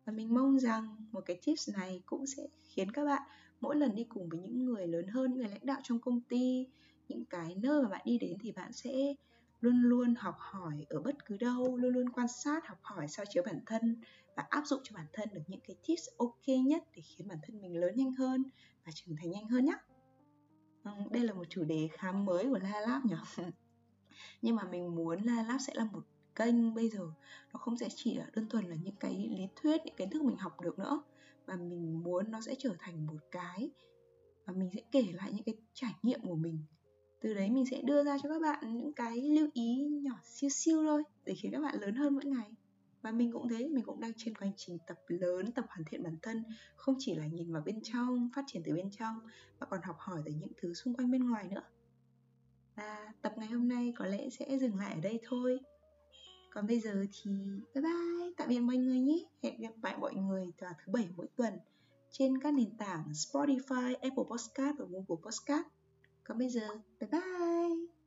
Và 0.04 0.12
mình 0.12 0.34
mong 0.34 0.58
rằng 0.58 0.96
một 1.12 1.20
cái 1.26 1.40
tips 1.44 1.70
này 1.76 2.02
cũng 2.06 2.26
sẽ 2.26 2.42
khiến 2.62 2.90
các 2.90 3.04
bạn 3.04 3.22
mỗi 3.60 3.76
lần 3.76 3.94
đi 3.94 4.04
cùng 4.04 4.28
với 4.28 4.40
những 4.40 4.64
người 4.64 4.86
lớn 4.86 5.06
hơn, 5.06 5.30
những 5.30 5.38
người 5.38 5.48
lãnh 5.48 5.66
đạo 5.66 5.80
trong 5.82 6.00
công 6.00 6.20
ty, 6.20 6.66
những 7.08 7.24
cái 7.24 7.54
nơi 7.54 7.82
mà 7.82 7.88
bạn 7.88 8.02
đi 8.04 8.18
đến 8.18 8.36
thì 8.40 8.52
bạn 8.52 8.72
sẽ 8.72 9.14
luôn 9.60 9.82
luôn 9.82 10.14
học 10.18 10.34
hỏi 10.38 10.86
ở 10.88 11.00
bất 11.00 11.26
cứ 11.26 11.36
đâu, 11.36 11.76
luôn 11.76 11.94
luôn 11.94 12.08
quan 12.08 12.28
sát, 12.28 12.66
học 12.66 12.78
hỏi 12.82 13.08
sao 13.08 13.26
chiếu 13.28 13.42
bản 13.46 13.60
thân 13.66 13.96
và 14.36 14.46
áp 14.50 14.66
dụng 14.66 14.80
cho 14.84 14.96
bản 14.96 15.06
thân 15.12 15.28
được 15.32 15.42
những 15.46 15.60
cái 15.60 15.76
tips 15.86 16.08
ok 16.18 16.48
nhất 16.66 16.84
để 16.96 17.02
khiến 17.02 17.28
bản 17.28 17.38
thân 17.42 17.60
mình 17.60 17.80
lớn 17.80 17.92
nhanh 17.96 18.14
hơn 18.14 18.44
và 18.84 18.92
trưởng 18.94 19.16
thành 19.16 19.30
nhanh 19.30 19.48
hơn 19.48 19.64
nhé 19.64 19.76
vâng, 20.82 21.12
đây 21.12 21.22
là 21.22 21.32
một 21.32 21.44
chủ 21.48 21.64
đề 21.64 21.88
khá 21.92 22.12
mới 22.12 22.44
của 22.44 22.58
La 22.58 22.80
Lab 22.80 23.04
nhỉ 23.04 23.16
nhưng 24.42 24.56
mà 24.56 24.62
mình 24.70 24.94
muốn 24.94 25.22
là 25.22 25.42
Lab 25.42 25.60
sẽ 25.60 25.72
là 25.76 25.84
một 25.84 26.02
kênh 26.34 26.74
bây 26.74 26.88
giờ 26.88 27.10
nó 27.52 27.58
không 27.58 27.76
sẽ 27.76 27.88
chỉ 27.94 28.14
là 28.14 28.26
đơn 28.34 28.48
thuần 28.48 28.64
là 28.64 28.76
những 28.82 28.96
cái 29.00 29.30
lý 29.36 29.48
thuyết, 29.56 29.80
những 29.84 29.96
kiến 29.96 30.10
thức 30.10 30.22
mình 30.22 30.36
học 30.36 30.60
được 30.60 30.78
nữa. 30.78 31.02
Mà 31.46 31.56
mình 31.56 32.02
muốn 32.02 32.30
nó 32.30 32.40
sẽ 32.40 32.54
trở 32.58 32.74
thành 32.78 33.06
một 33.06 33.18
cái 33.30 33.70
và 34.46 34.52
mình 34.52 34.70
sẽ 34.74 34.80
kể 34.92 35.04
lại 35.12 35.32
những 35.32 35.44
cái 35.44 35.54
trải 35.74 35.94
nghiệm 36.02 36.20
của 36.22 36.36
mình. 36.36 36.58
Từ 37.20 37.34
đấy 37.34 37.50
mình 37.50 37.66
sẽ 37.70 37.82
đưa 37.82 38.04
ra 38.04 38.18
cho 38.22 38.28
các 38.28 38.42
bạn 38.42 38.78
những 38.78 38.92
cái 38.92 39.20
lưu 39.20 39.48
ý 39.52 39.84
nhỏ 40.02 40.20
siêu 40.24 40.50
siêu 40.50 40.84
thôi, 40.84 41.02
để 41.24 41.34
khiến 41.34 41.52
các 41.52 41.60
bạn 41.60 41.80
lớn 41.80 41.94
hơn 41.94 42.14
mỗi 42.14 42.24
ngày. 42.24 42.50
Và 43.02 43.10
mình 43.10 43.32
cũng 43.32 43.48
thế, 43.48 43.68
mình 43.68 43.84
cũng 43.84 44.00
đang 44.00 44.12
trên 44.16 44.34
hành 44.36 44.52
trình 44.56 44.78
tập 44.86 44.98
lớn, 45.08 45.52
tập 45.52 45.64
hoàn 45.68 45.84
thiện 45.84 46.02
bản 46.02 46.16
thân. 46.22 46.44
Không 46.76 46.94
chỉ 46.98 47.14
là 47.14 47.26
nhìn 47.26 47.52
vào 47.52 47.62
bên 47.66 47.80
trong, 47.82 48.28
phát 48.34 48.44
triển 48.46 48.62
từ 48.64 48.74
bên 48.74 48.90
trong, 48.90 49.20
mà 49.60 49.66
còn 49.66 49.80
học 49.82 49.96
hỏi 49.98 50.22
từ 50.24 50.32
những 50.32 50.52
thứ 50.56 50.74
xung 50.74 50.94
quanh 50.94 51.10
bên 51.10 51.30
ngoài 51.30 51.48
nữa 51.48 51.62
và 52.78 53.12
tập 53.22 53.32
ngày 53.36 53.48
hôm 53.48 53.68
nay 53.68 53.92
có 53.96 54.06
lẽ 54.06 54.28
sẽ 54.30 54.58
dừng 54.58 54.76
lại 54.76 54.94
ở 54.94 55.00
đây 55.00 55.20
thôi. 55.28 55.60
Còn 56.54 56.66
bây 56.66 56.80
giờ 56.80 57.06
thì 57.12 57.30
bye 57.74 57.82
bye. 57.82 58.32
Tạm 58.36 58.48
biệt 58.48 58.60
mọi 58.60 58.76
người 58.76 59.00
nhé. 59.00 59.24
Hẹn 59.42 59.60
gặp 59.60 59.72
lại 59.82 59.96
mọi 60.00 60.14
người 60.14 60.52
vào 60.60 60.72
thứ 60.78 60.92
bảy 60.92 61.08
mỗi 61.16 61.26
tuần 61.36 61.52
trên 62.10 62.38
các 62.40 62.54
nền 62.54 62.76
tảng 62.78 63.04
Spotify, 63.12 63.94
Apple 63.94 64.24
Podcast 64.30 64.78
và 64.78 64.84
Google 64.84 65.22
Podcast. 65.24 65.66
Còn 66.24 66.38
bây 66.38 66.48
giờ 66.48 66.68
bye 67.00 67.10
bye. 67.10 67.97